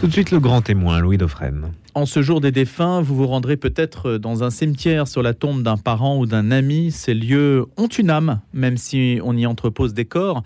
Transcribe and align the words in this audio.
Tout 0.00 0.06
de 0.06 0.12
suite 0.12 0.30
le 0.30 0.38
grand 0.38 0.62
témoin, 0.62 1.00
Louis 1.00 1.18
Dauphren. 1.18 1.72
En 1.94 2.06
ce 2.06 2.22
jour 2.22 2.40
des 2.40 2.52
défunts, 2.52 3.02
vous 3.02 3.16
vous 3.16 3.26
rendrez 3.26 3.56
peut-être 3.56 4.16
dans 4.16 4.44
un 4.44 4.50
cimetière 4.50 5.08
sur 5.08 5.22
la 5.24 5.34
tombe 5.34 5.64
d'un 5.64 5.76
parent 5.76 6.18
ou 6.18 6.26
d'un 6.26 6.52
ami. 6.52 6.92
Ces 6.92 7.14
lieux 7.14 7.66
ont 7.76 7.88
une 7.88 8.08
âme, 8.08 8.40
même 8.52 8.76
si 8.76 9.18
on 9.24 9.36
y 9.36 9.44
entrepose 9.44 9.94
des 9.94 10.04
corps. 10.04 10.44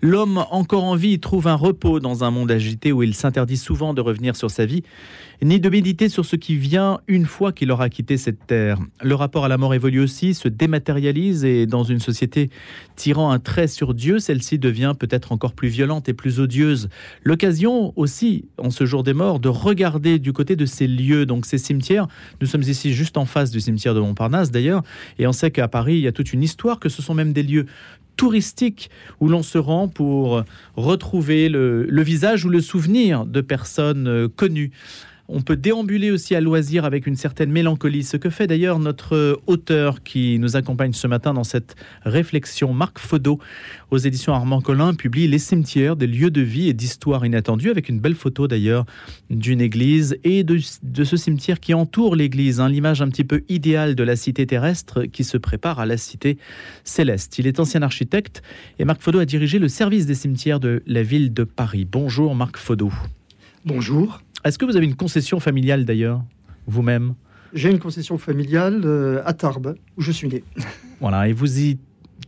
L'homme 0.00 0.44
encore 0.50 0.84
en 0.84 0.96
vie 0.96 1.18
trouve 1.20 1.46
un 1.48 1.54
repos 1.54 2.00
dans 2.00 2.24
un 2.24 2.30
monde 2.30 2.50
agité 2.50 2.92
où 2.92 3.02
il 3.02 3.14
s'interdit 3.14 3.56
souvent 3.56 3.94
de 3.94 4.00
revenir 4.00 4.36
sur 4.36 4.50
sa 4.50 4.66
vie, 4.66 4.82
ni 5.42 5.60
de 5.60 5.68
méditer 5.68 6.08
sur 6.08 6.24
ce 6.24 6.36
qui 6.36 6.56
vient 6.56 7.00
une 7.06 7.26
fois 7.26 7.52
qu'il 7.52 7.70
aura 7.70 7.88
quitté 7.88 8.16
cette 8.16 8.46
terre. 8.46 8.78
Le 9.02 9.14
rapport 9.14 9.44
à 9.44 9.48
la 9.48 9.58
mort 9.58 9.74
évolue 9.74 10.00
aussi, 10.00 10.34
se 10.34 10.48
dématérialise 10.48 11.44
et 11.44 11.66
dans 11.66 11.84
une 11.84 12.00
société 12.00 12.50
tirant 12.96 13.30
un 13.30 13.38
trait 13.38 13.66
sur 13.66 13.94
Dieu, 13.94 14.18
celle-ci 14.18 14.58
devient 14.58 14.94
peut-être 14.98 15.32
encore 15.32 15.52
plus 15.52 15.68
violente 15.68 16.08
et 16.08 16.14
plus 16.14 16.40
odieuse. 16.40 16.88
L'occasion 17.22 17.92
aussi, 17.96 18.44
en 18.58 18.70
ce 18.70 18.86
jour 18.86 19.02
des 19.02 19.14
morts, 19.14 19.40
de 19.40 19.48
regarder 19.48 20.18
du 20.18 20.32
côté 20.32 20.56
de 20.56 20.66
ces 20.66 20.86
lieux, 20.86 21.26
donc 21.26 21.46
ces 21.46 21.58
cimetières. 21.58 22.06
Nous 22.40 22.46
sommes 22.46 22.62
ici 22.62 22.92
juste 22.92 23.16
en 23.16 23.24
face 23.24 23.50
du 23.50 23.60
cimetière 23.60 23.94
de 23.94 24.00
Montparnasse 24.00 24.50
d'ailleurs, 24.50 24.82
et 25.18 25.26
on 25.26 25.32
sait 25.32 25.50
qu'à 25.50 25.68
Paris, 25.68 25.94
il 25.94 26.00
y 26.00 26.08
a 26.08 26.12
toute 26.12 26.32
une 26.32 26.42
histoire, 26.42 26.78
que 26.78 26.88
ce 26.88 27.02
sont 27.02 27.14
même 27.14 27.32
des 27.32 27.42
lieux 27.42 27.66
touristique 28.16 28.90
où 29.20 29.28
l'on 29.28 29.42
se 29.42 29.58
rend 29.58 29.88
pour 29.88 30.42
retrouver 30.76 31.48
le, 31.48 32.02
visage 32.02 32.44
ou 32.44 32.48
le 32.48 32.60
souvenir 32.60 33.26
de 33.26 33.40
personnes 33.40 34.08
euh, 34.08 34.28
connues. 34.28 34.72
On 35.26 35.40
peut 35.40 35.56
déambuler 35.56 36.10
aussi 36.10 36.34
à 36.34 36.40
loisir 36.42 36.84
avec 36.84 37.06
une 37.06 37.16
certaine 37.16 37.50
mélancolie, 37.50 38.04
ce 38.04 38.18
que 38.18 38.28
fait 38.28 38.46
d'ailleurs 38.46 38.78
notre 38.78 39.40
auteur 39.46 40.02
qui 40.02 40.38
nous 40.38 40.56
accompagne 40.56 40.92
ce 40.92 41.06
matin 41.06 41.32
dans 41.32 41.44
cette 41.44 41.76
réflexion, 42.04 42.74
Marc 42.74 42.98
Fodo, 42.98 43.38
aux 43.90 43.96
éditions 43.96 44.34
Armand 44.34 44.60
Collin, 44.60 44.92
publie 44.92 45.26
Les 45.26 45.38
cimetières, 45.38 45.96
des 45.96 46.06
lieux 46.06 46.30
de 46.30 46.42
vie 46.42 46.68
et 46.68 46.74
d'histoire 46.74 47.24
inattendues, 47.24 47.70
avec 47.70 47.88
une 47.88 48.00
belle 48.00 48.14
photo 48.14 48.48
d'ailleurs 48.48 48.84
d'une 49.30 49.62
église 49.62 50.18
et 50.24 50.44
de, 50.44 50.58
ce 50.58 51.16
cimetière 51.16 51.58
qui 51.58 51.72
entoure 51.72 52.16
l'église, 52.16 52.60
hein, 52.60 52.68
l'image 52.68 53.00
un 53.00 53.08
petit 53.08 53.24
peu 53.24 53.44
idéale 53.48 53.94
de 53.94 54.02
la 54.02 54.16
cité 54.16 54.46
terrestre 54.46 55.04
qui 55.04 55.24
se 55.24 55.38
prépare 55.38 55.78
à 55.78 55.86
la 55.86 55.96
cité 55.96 56.36
céleste. 56.84 57.38
Il 57.38 57.46
est 57.46 57.60
ancien 57.60 57.80
architecte 57.80 58.42
et 58.78 58.84
Marc 58.84 59.00
Fodo 59.00 59.20
a 59.20 59.24
dirigé 59.24 59.58
le 59.58 59.68
service 59.68 60.04
des 60.04 60.14
cimetières 60.14 60.60
de 60.60 60.82
la 60.86 61.02
ville 61.02 61.32
de 61.32 61.44
Paris. 61.44 61.86
Bonjour 61.90 62.34
Marc 62.34 62.58
Fodo. 62.58 62.92
Bonjour. 63.64 64.23
Est-ce 64.44 64.58
que 64.58 64.64
vous 64.66 64.76
avez 64.76 64.86
une 64.86 64.94
concession 64.94 65.40
familiale 65.40 65.84
d'ailleurs, 65.84 66.22
vous-même? 66.66 67.14
J'ai 67.54 67.70
une 67.70 67.78
concession 67.78 68.18
familiale 68.18 68.82
euh, 68.84 69.22
à 69.24 69.32
Tarbes, 69.32 69.76
où 69.96 70.02
je 70.02 70.12
suis 70.12 70.28
né. 70.28 70.44
Voilà, 71.00 71.28
et 71.28 71.32
vous 71.32 71.60
y 71.60 71.78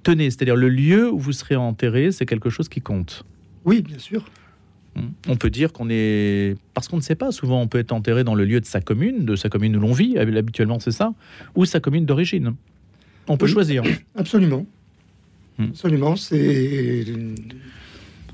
tenez, 0.03 0.31
c'est-à-dire 0.31 0.57
le 0.57 0.69
lieu 0.69 1.11
où 1.11 1.19
vous 1.19 1.33
serez 1.33 1.57
enterré, 1.57 2.13
c'est 2.13 2.27
quelque 2.27 2.49
chose 2.49 2.69
qui 2.69 2.81
compte? 2.81 3.25
Oui, 3.65 3.83
bien 3.83 3.99
sûr. 3.99 4.25
On 5.29 5.37
peut 5.37 5.51
dire 5.51 5.75
qu'on 5.75 5.89
est... 5.91 6.57
Parce 6.73 6.89
qu'on 6.89 6.97
ne 6.97 7.03
sait 7.03 7.17
pas, 7.17 7.31
souvent 7.31 7.61
on 7.61 7.69
peut 7.69 7.79
être 7.79 7.93
enterré 7.93 8.25
dans 8.25 8.35
le 8.35 8.47
lieu 8.47 8.61
de 8.61 8.67
sa 8.67 8.81
commune, 8.81 9.27
de 9.27 9.37
sa 9.37 9.51
commune 9.51 9.77
où 9.77 9.81
l'on 9.81 9.93
vit, 9.93 10.17
habituellement 10.17 10.81
c'est 10.81 10.91
ça, 10.91 11.13
ou 11.55 11.67
sa 11.67 11.81
commune 11.81 12.07
d'origine. 12.07 12.55
On 13.29 13.37
peut 13.37 13.45
oui, 13.45 13.53
choisir. 13.53 13.83
Absolument. 14.15 14.65
Hmm. 15.59 15.65
Absolument, 15.65 16.17
c'est 16.17 17.05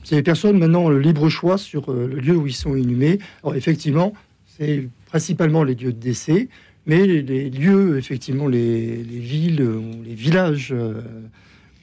c'est 0.05 0.17
les 0.17 0.23
personnes 0.23 0.59
maintenant 0.59 0.89
le 0.89 0.99
libre 0.99 1.29
choix 1.29 1.59
sur 1.59 1.91
euh, 1.91 2.07
le 2.07 2.21
lieu 2.21 2.37
où 2.37 2.47
ils 2.47 2.55
sont 2.55 2.77
inhumés. 2.77 3.19
Alors 3.43 3.55
effectivement, 3.55 4.13
c'est 4.47 4.89
principalement 5.07 5.65
les 5.65 5.75
lieux 5.75 5.93
de 5.93 6.01
décès, 6.01 6.49
mais 6.87 7.07
les, 7.07 7.23
les 7.23 7.51
lieux, 7.51 7.99
effectivement, 7.99 8.49
les, 8.49 8.97
les, 8.97 9.19
villes 9.19 9.63
ou 9.63 10.03
les 10.03 10.15
villages 10.15 10.73
euh, 10.73 11.01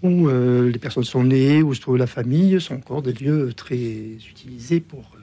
où 0.04 0.28
euh, 0.28 0.72
les 0.72 0.80
personnes 0.80 1.04
sont 1.04 1.24
nées, 1.24 1.62
où 1.62 1.74
se 1.74 1.82
trouve 1.82 1.98
la 1.98 2.08
famille, 2.08 2.60
sont 2.60 2.76
encore 2.76 3.02
des 3.02 3.14
lieux 3.14 3.54
très 3.54 3.78
utilisés 3.78 4.80
pour 4.80 5.00
euh, 5.16 5.20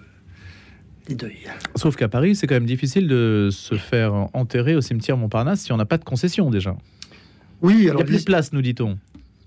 les 1.08 1.14
deuils. 1.14 1.46
Sauf 1.74 1.96
qu'à 1.96 2.08
Paris, 2.08 2.36
c'est 2.36 2.46
quand 2.46 2.54
même 2.54 2.66
difficile 2.66 3.08
de 3.08 3.48
se 3.50 3.74
faire 3.74 4.28
enterrer 4.32 4.76
au 4.76 4.80
cimetière 4.80 5.16
Montparnasse 5.16 5.60
si 5.60 5.72
on 5.72 5.76
n'a 5.76 5.86
pas 5.86 5.98
de 5.98 6.04
concession 6.04 6.50
déjà. 6.50 6.76
Oui, 7.62 7.88
alors 7.88 8.02
il 8.02 8.04
y 8.04 8.08
a 8.08 8.16
plus 8.16 8.18
de 8.20 8.24
place, 8.24 8.52
nous 8.52 8.62
dit-on. 8.62 8.98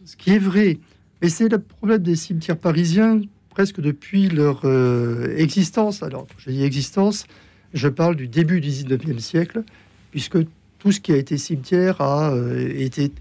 Ce 0.06 0.16
qui 0.16 0.32
est 0.32 0.40
vrai, 0.40 0.78
mais 1.22 1.30
c'est 1.30 1.50
le 1.50 1.60
problème 1.60 2.02
des 2.02 2.16
cimetières 2.16 2.58
parisiens 2.58 3.22
presque 3.60 3.82
depuis 3.82 4.30
leur 4.30 4.62
euh, 4.64 5.36
existence. 5.36 6.02
Alors, 6.02 6.28
je 6.38 6.50
dis 6.50 6.64
existence, 6.64 7.26
je 7.74 7.90
parle 7.90 8.16
du 8.16 8.30
début 8.30 8.62
du 8.62 8.70
19e 8.70 9.20
siècle, 9.20 9.64
puisque 10.12 10.38
tout 10.78 10.94
ce 10.94 11.02
qui 11.02 11.12
a 11.12 11.18
été 11.18 11.38
cimetière 11.38 12.00
a 12.00 12.32
euh, 12.32 12.72
été 12.74 13.12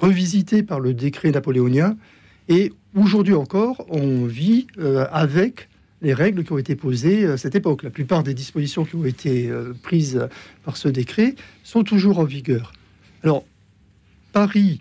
revisité 0.00 0.62
par 0.62 0.80
le 0.80 0.94
décret 0.94 1.30
napoléonien. 1.30 1.98
Et 2.48 2.72
aujourd'hui 2.96 3.34
encore, 3.34 3.84
on 3.90 4.24
vit 4.24 4.66
euh, 4.78 5.04
avec 5.12 5.68
les 6.00 6.14
règles 6.14 6.42
qui 6.42 6.52
ont 6.52 6.58
été 6.58 6.74
posées 6.74 7.26
à 7.26 7.36
cette 7.36 7.54
époque. 7.54 7.82
La 7.82 7.90
plupart 7.90 8.22
des 8.22 8.32
dispositions 8.32 8.86
qui 8.86 8.96
ont 8.96 9.04
été 9.04 9.50
prises 9.82 10.26
par 10.64 10.78
ce 10.78 10.88
décret 10.88 11.34
sont 11.64 11.84
toujours 11.84 12.18
en 12.18 12.24
vigueur. 12.24 12.72
Alors, 13.22 13.44
Paris 14.32 14.80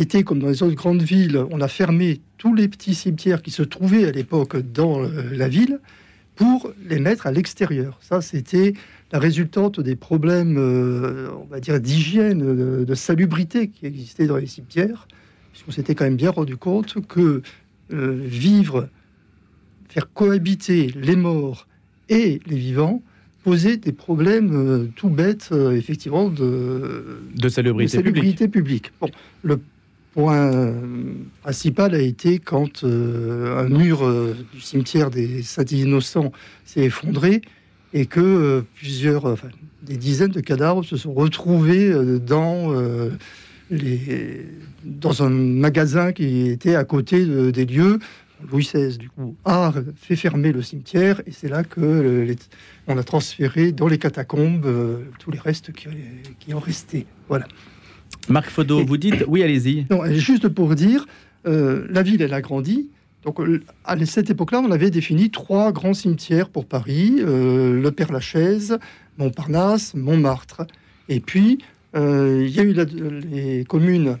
été, 0.00 0.24
comme 0.24 0.38
dans 0.38 0.48
les 0.48 0.62
autres 0.62 0.74
grandes 0.74 1.02
villes, 1.02 1.44
on 1.50 1.60
a 1.60 1.68
fermé 1.68 2.20
tous 2.38 2.54
les 2.54 2.68
petits 2.68 2.94
cimetières 2.94 3.42
qui 3.42 3.50
se 3.50 3.62
trouvaient 3.62 4.06
à 4.06 4.12
l'époque 4.12 4.56
dans 4.56 5.02
euh, 5.02 5.08
la 5.32 5.48
ville 5.48 5.80
pour 6.34 6.70
les 6.88 6.98
mettre 6.98 7.26
à 7.26 7.32
l'extérieur. 7.32 7.98
Ça, 8.02 8.20
c'était 8.20 8.74
la 9.12 9.18
résultante 9.18 9.80
des 9.80 9.96
problèmes, 9.96 10.56
euh, 10.58 11.30
on 11.40 11.46
va 11.46 11.60
dire, 11.60 11.80
d'hygiène, 11.80 12.40
de, 12.40 12.84
de, 12.84 12.94
salubrité 12.94 13.68
qui 13.68 13.86
existaient 13.86 14.26
dans 14.26 14.36
les 14.36 14.46
cimetières, 14.46 15.08
puisqu'on 15.52 15.70
s'était 15.70 15.94
quand 15.94 16.04
même 16.04 16.16
bien 16.16 16.30
rendu 16.30 16.56
compte 16.56 17.06
que 17.06 17.42
euh, 17.92 18.20
vivre, 18.24 18.88
faire 19.88 20.12
cohabiter 20.12 20.92
les 20.96 21.16
morts 21.16 21.66
et 22.08 22.40
les 22.46 22.56
vivants 22.56 23.02
posait 23.44 23.76
des 23.76 23.92
problèmes 23.92 24.50
euh, 24.52 24.88
tout 24.96 25.08
bêtes, 25.08 25.50
euh, 25.52 25.70
effectivement, 25.70 26.28
de, 26.28 27.20
de 27.32 27.48
salubrité, 27.48 27.98
de 27.98 28.02
salubrité 28.02 28.48
publique. 28.48 28.90
publique. 28.90 28.92
Bon, 29.00 29.08
le 29.44 29.60
point 30.16 30.72
principal 31.42 31.94
a 31.94 31.98
été 31.98 32.38
quand 32.38 32.84
euh, 32.84 33.58
un 33.58 33.68
mur 33.68 34.02
euh, 34.02 34.34
du 34.54 34.62
cimetière 34.62 35.10
des 35.10 35.42
Saints-Innocents 35.42 36.32
s'est 36.64 36.84
effondré 36.84 37.42
et 37.92 38.06
que 38.06 38.20
euh, 38.20 38.62
plusieurs, 38.76 39.36
des 39.82 39.98
dizaines 39.98 40.30
de 40.30 40.40
cadavres 40.40 40.84
se 40.84 40.96
sont 40.96 41.12
retrouvés 41.12 41.90
euh, 41.90 42.18
dans, 42.18 42.72
les, 43.70 44.46
dans 44.84 45.22
un 45.22 45.28
magasin 45.28 46.12
qui 46.12 46.48
était 46.48 46.76
à 46.76 46.84
côté 46.84 47.26
de, 47.26 47.50
des 47.50 47.66
lieux. 47.66 47.98
Louis 48.50 48.64
XVI, 48.64 48.96
du 48.96 49.10
coup, 49.10 49.34
a 49.44 49.72
fait 49.96 50.16
fermer 50.16 50.52
le 50.52 50.62
cimetière 50.62 51.20
et 51.26 51.30
c'est 51.30 51.48
là 51.48 51.62
que 51.62 52.24
les, 52.26 52.36
on 52.86 52.96
a 52.96 53.02
transféré 53.02 53.72
dans 53.72 53.88
les 53.88 53.98
catacombes 53.98 54.66
tous 55.18 55.30
les 55.30 55.38
restes 55.38 55.72
qui, 55.72 55.88
qui 56.38 56.54
ont 56.54 56.60
resté. 56.60 57.06
Voilà. 57.28 57.46
Marc 58.28 58.50
Fodo, 58.50 58.84
vous 58.84 58.96
dites 58.96 59.24
oui, 59.28 59.42
allez-y. 59.42 59.86
Non, 59.90 60.04
juste 60.12 60.48
pour 60.48 60.74
dire, 60.74 61.06
euh, 61.46 61.86
la 61.90 62.02
ville 62.02 62.22
elle 62.22 62.34
a 62.34 62.40
grandi. 62.40 62.90
Donc 63.24 63.40
à 63.84 64.06
cette 64.06 64.30
époque-là, 64.30 64.60
on 64.60 64.70
avait 64.70 64.90
défini 64.90 65.30
trois 65.30 65.72
grands 65.72 65.94
cimetières 65.94 66.48
pour 66.48 66.64
Paris 66.64 67.16
euh, 67.18 67.80
le 67.80 67.90
Père 67.90 68.12
Lachaise, 68.12 68.78
Montparnasse, 69.18 69.94
Montmartre. 69.94 70.62
Et 71.08 71.20
puis 71.20 71.58
euh, 71.96 72.44
il 72.46 72.54
y 72.54 72.60
a 72.60 72.62
eu 72.62 72.72
la, 72.72 72.84
les 72.84 73.64
communes. 73.64 74.18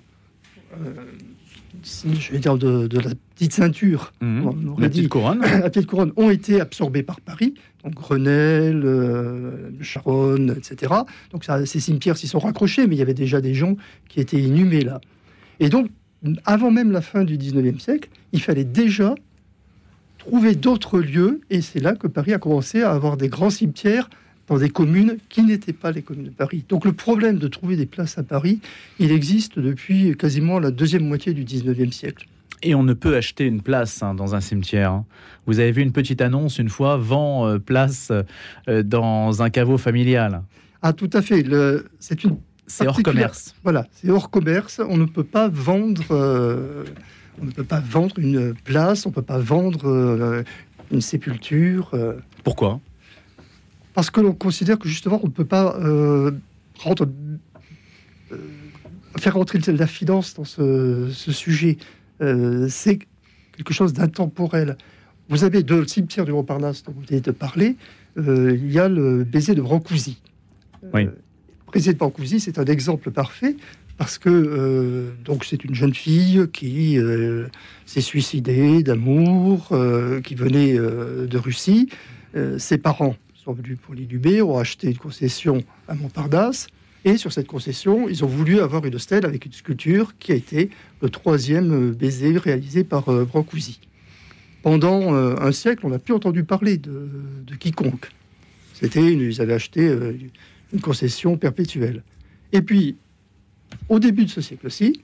je 1.84 2.32
vais 2.32 2.38
dire 2.38 2.58
de, 2.58 2.86
de, 2.86 2.98
la 2.98 3.10
petite 3.34 3.52
ceinture, 3.52 4.12
mmh. 4.20 4.46
on 4.46 4.78
la 4.78 4.88
petite 4.88 5.08
couronne, 5.08 5.40
la 5.40 5.70
petite 5.70 5.86
couronne, 5.86 6.12
ont 6.16 6.30
été 6.30 6.60
absorbées 6.60 7.02
par 7.02 7.20
Paris 7.20 7.54
donc 7.86 7.94
Grenelle, 7.94 8.82
euh, 8.84 9.70
Charonne, 9.80 10.56
etc. 10.58 10.92
Donc 11.30 11.44
ça, 11.44 11.64
ces 11.66 11.78
cimetières 11.78 12.16
s'y 12.16 12.26
sont 12.26 12.40
raccrochés, 12.40 12.88
mais 12.88 12.96
il 12.96 12.98
y 12.98 13.02
avait 13.02 13.14
déjà 13.14 13.40
des 13.40 13.54
gens 13.54 13.76
qui 14.08 14.20
étaient 14.20 14.40
inhumés 14.40 14.82
là. 14.82 15.00
Et 15.60 15.68
donc, 15.68 15.88
avant 16.44 16.72
même 16.72 16.90
la 16.90 17.00
fin 17.00 17.22
du 17.22 17.38
19e 17.38 17.78
siècle, 17.78 18.08
il 18.32 18.42
fallait 18.42 18.64
déjà 18.64 19.14
trouver 20.18 20.56
d'autres 20.56 20.98
lieux, 20.98 21.40
et 21.48 21.60
c'est 21.60 21.78
là 21.78 21.94
que 21.94 22.08
Paris 22.08 22.34
a 22.34 22.38
commencé 22.38 22.82
à 22.82 22.90
avoir 22.90 23.16
des 23.16 23.28
grands 23.28 23.50
cimetières 23.50 24.10
dans 24.48 24.58
des 24.58 24.70
communes 24.70 25.18
qui 25.28 25.42
n'étaient 25.42 25.72
pas 25.72 25.92
les 25.92 26.02
communes 26.02 26.26
de 26.26 26.30
Paris. 26.30 26.64
Donc 26.68 26.84
le 26.84 26.92
problème 26.92 27.38
de 27.38 27.46
trouver 27.46 27.76
des 27.76 27.86
places 27.86 28.18
à 28.18 28.24
Paris, 28.24 28.58
il 28.98 29.12
existe 29.12 29.60
depuis 29.60 30.16
quasiment 30.16 30.58
la 30.58 30.72
deuxième 30.72 31.06
moitié 31.06 31.32
du 31.32 31.44
19e 31.44 31.92
siècle. 31.92 32.26
Et 32.62 32.74
on 32.74 32.82
ne 32.82 32.94
peut 32.94 33.16
acheter 33.16 33.44
une 33.44 33.62
place 33.62 34.02
hein, 34.02 34.14
dans 34.14 34.34
un 34.34 34.40
cimetière. 34.40 34.92
Hein. 34.92 35.04
Vous 35.46 35.58
avez 35.60 35.72
vu 35.72 35.82
une 35.82 35.92
petite 35.92 36.20
annonce 36.20 36.58
une 36.58 36.68
fois, 36.68 36.96
vend 36.96 37.46
euh, 37.46 37.58
place 37.58 38.10
euh, 38.68 38.82
dans 38.82 39.42
un 39.42 39.50
caveau 39.50 39.78
familial. 39.78 40.42
Ah 40.82 40.92
tout 40.92 41.10
à 41.12 41.22
fait. 41.22 41.44
C'est 41.98 42.24
une 42.24 42.38
c'est 42.66 42.86
hors 42.86 43.00
commerce. 43.02 43.54
Voilà, 43.62 43.86
c'est 43.92 44.10
hors 44.10 44.30
commerce. 44.30 44.80
On 44.86 44.96
ne 44.96 45.04
peut 45.04 45.24
pas 45.24 45.48
vendre. 45.48 46.04
Euh, 46.10 46.84
on 47.40 47.44
ne 47.44 47.50
peut 47.50 47.64
pas 47.64 47.80
vendre 47.80 48.18
une 48.18 48.54
place. 48.54 49.06
On 49.06 49.10
ne 49.10 49.14
peut 49.14 49.22
pas 49.22 49.38
vendre 49.38 50.44
une 50.90 51.00
sépulture. 51.00 51.92
Pourquoi? 52.42 52.80
Parce 53.94 54.10
que 54.10 54.20
l'on 54.20 54.32
considère 54.32 54.78
que 54.78 54.88
justement 54.88 55.20
on 55.22 55.26
ne 55.26 55.32
peut 55.32 55.44
pas 55.44 55.78
rendre, 56.78 57.08
faire 59.18 59.34
rentrer 59.34 59.58
la 59.66 59.86
finance 59.86 60.34
dans 60.34 60.44
ce, 60.44 61.10
ce 61.12 61.32
sujet. 61.32 61.76
C'est 62.20 62.98
quelque 63.56 63.72
chose 63.72 63.92
d'intemporel. 63.92 64.76
vous 65.28 65.44
avez 65.44 65.62
de 65.62 65.74
le 65.74 65.86
cimetière 65.86 66.24
du 66.24 66.32
Montparnasse 66.32 66.82
dont 66.82 66.92
vous 66.92 67.02
venez 67.08 67.20
de 67.20 67.30
parler, 67.30 67.76
euh, 68.18 68.56
il 68.56 68.72
y 68.72 68.78
a 68.78 68.88
le 68.88 69.24
baiser 69.24 69.54
de 69.54 69.62
Brancusi. 69.62 70.20
Oui. 70.94 71.04
le 71.04 71.12
baiser 71.72 71.92
de 71.92 71.98
Brancusi, 71.98 72.40
c'est 72.40 72.58
un 72.58 72.64
exemple 72.64 73.10
parfait 73.10 73.56
parce 73.98 74.18
que 74.18 74.28
euh, 74.28 75.10
donc 75.24 75.44
c'est 75.44 75.64
une 75.64 75.74
jeune 75.74 75.94
fille 75.94 76.46
qui 76.52 76.98
euh, 76.98 77.46
s'est 77.86 78.02
suicidée 78.02 78.82
d'amour, 78.82 79.68
euh, 79.72 80.20
qui 80.20 80.34
venait 80.34 80.78
euh, 80.78 81.26
de 81.26 81.38
Russie. 81.38 81.88
Euh, 82.36 82.58
ses 82.58 82.78
parents 82.78 83.16
sont 83.34 83.52
venus 83.52 83.78
pour 83.80 83.94
l'inhumer, 83.94 84.42
ont 84.42 84.58
acheté 84.58 84.88
une 84.88 84.98
concession 84.98 85.62
à 85.88 85.94
Montparnasse. 85.94 86.66
Et 87.06 87.18
sur 87.18 87.32
cette 87.32 87.46
concession, 87.46 88.08
ils 88.08 88.24
ont 88.24 88.26
voulu 88.26 88.58
avoir 88.58 88.84
une 88.84 88.98
stèle 88.98 89.24
avec 89.26 89.46
une 89.46 89.52
sculpture 89.52 90.18
qui 90.18 90.32
a 90.32 90.34
été 90.34 90.70
le 91.00 91.08
troisième 91.08 91.92
baiser 91.92 92.36
réalisé 92.36 92.82
par 92.82 93.08
euh, 93.08 93.24
Brancusi. 93.24 93.78
Pendant 94.64 95.14
euh, 95.14 95.36
un 95.40 95.52
siècle, 95.52 95.86
on 95.86 95.90
n'a 95.90 96.00
plus 96.00 96.14
entendu 96.14 96.42
parler 96.42 96.78
de, 96.78 97.08
quiconque. 97.60 98.10
C'était, 98.72 99.12
ils 99.12 99.40
avaient 99.40 99.52
acheté 99.52 99.86
euh, 99.86 100.14
une 100.72 100.80
concession 100.80 101.36
perpétuelle. 101.36 102.02
Et 102.50 102.60
puis, 102.60 102.96
au 103.88 104.00
début 104.00 104.24
de 104.24 104.30
ce 104.30 104.40
siècle-ci, 104.40 105.00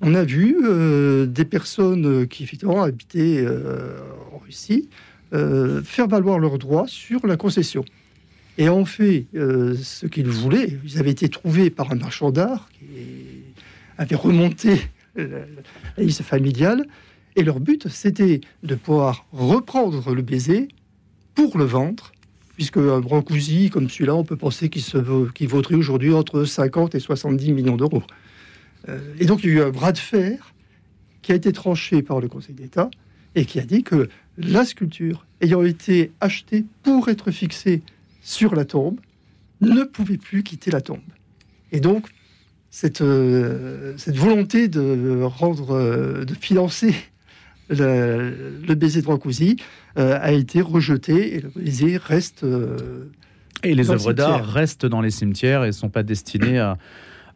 on 0.00 0.14
a 0.14 0.24
vu 0.24 0.56
des 1.28 1.44
personnes 1.44 2.26
qui 2.26 2.44
effectivement 2.44 2.82
habitaient 2.82 3.46
en 4.32 4.38
Russie 4.38 4.88
faire 5.30 6.08
valoir 6.08 6.38
leurs 6.38 6.58
droits 6.58 6.86
sur 6.86 7.26
la 7.26 7.36
concession. 7.36 7.84
Et 8.56 8.68
ont 8.68 8.84
fait 8.84 9.26
euh, 9.34 9.74
ce 9.76 10.06
qu'ils 10.06 10.28
voulaient. 10.28 10.78
Ils 10.84 10.98
avaient 10.98 11.10
été 11.10 11.28
trouvés 11.28 11.70
par 11.70 11.90
un 11.90 11.96
marchand 11.96 12.30
d'art 12.30 12.68
qui 12.72 12.84
avait 13.98 14.16
remonté 14.16 14.80
la, 15.16 15.44
liste 15.98 16.22
familiale. 16.22 16.86
Et 17.36 17.42
leur 17.42 17.58
but, 17.58 17.88
c'était 17.88 18.40
de 18.62 18.74
pouvoir 18.76 19.26
reprendre 19.32 20.14
le 20.14 20.22
baiser 20.22 20.68
pour 21.34 21.58
le 21.58 21.64
vendre, 21.64 22.12
puisque 22.54 22.76
un 22.76 23.00
Brancusi 23.00 23.70
comme 23.70 23.90
celui-là, 23.90 24.14
on 24.14 24.22
peut 24.22 24.36
penser 24.36 24.68
qu'il 24.68 24.84
qu'il 25.34 25.48
vaudrait 25.48 25.74
aujourd'hui 25.74 26.14
entre 26.14 26.44
50 26.44 26.94
et 26.94 27.00
70 27.00 27.52
millions 27.52 27.76
d'euros. 27.76 28.04
Euh, 28.88 29.00
et 29.18 29.26
donc, 29.26 29.42
il 29.42 29.50
y 29.50 29.52
a 29.52 29.56
eu 29.56 29.62
un 29.62 29.70
bras 29.70 29.92
de 29.92 29.98
fer 29.98 30.54
qui 31.22 31.32
a 31.32 31.34
été 31.34 31.52
tranché 31.52 32.02
par 32.02 32.20
le 32.20 32.28
Conseil 32.28 32.54
d'État 32.54 32.90
et 33.34 33.44
qui 33.46 33.58
a 33.58 33.64
dit 33.64 33.82
que 33.82 34.08
la 34.38 34.64
sculpture 34.64 35.26
ayant 35.40 35.62
été 35.62 36.12
achetée 36.20 36.64
pour 36.82 37.08
être 37.08 37.30
fixée 37.30 37.82
sur 38.24 38.56
la 38.56 38.64
tombe 38.64 38.98
ne 39.60 39.84
pouvait 39.84 40.16
plus 40.16 40.42
quitter 40.42 40.72
la 40.72 40.80
tombe. 40.80 40.98
Et 41.70 41.78
donc, 41.78 42.08
cette, 42.70 43.02
euh, 43.02 43.94
cette 43.96 44.16
volonté 44.16 44.66
de 44.66 45.22
rendre, 45.22 45.76
euh, 45.76 46.24
de 46.24 46.34
financer 46.34 46.94
le, 47.68 48.58
le 48.66 48.74
baiser 48.74 49.00
de 49.00 49.06
Brancusi 49.06 49.56
euh, 49.96 50.18
a 50.20 50.32
été 50.32 50.60
rejetée 50.60 51.36
et 51.36 51.40
le 51.40 51.50
baiser 51.54 51.96
reste. 51.96 52.44
Et 53.62 53.74
les 53.74 53.84
le 53.84 53.90
œuvres 53.90 54.12
d'art 54.12 54.44
restent 54.44 54.86
dans 54.86 55.00
les 55.00 55.10
cimetières 55.10 55.62
et 55.62 55.68
ne 55.68 55.72
sont 55.72 55.88
pas 55.88 56.02
destinées 56.02 56.58
à, 56.58 56.76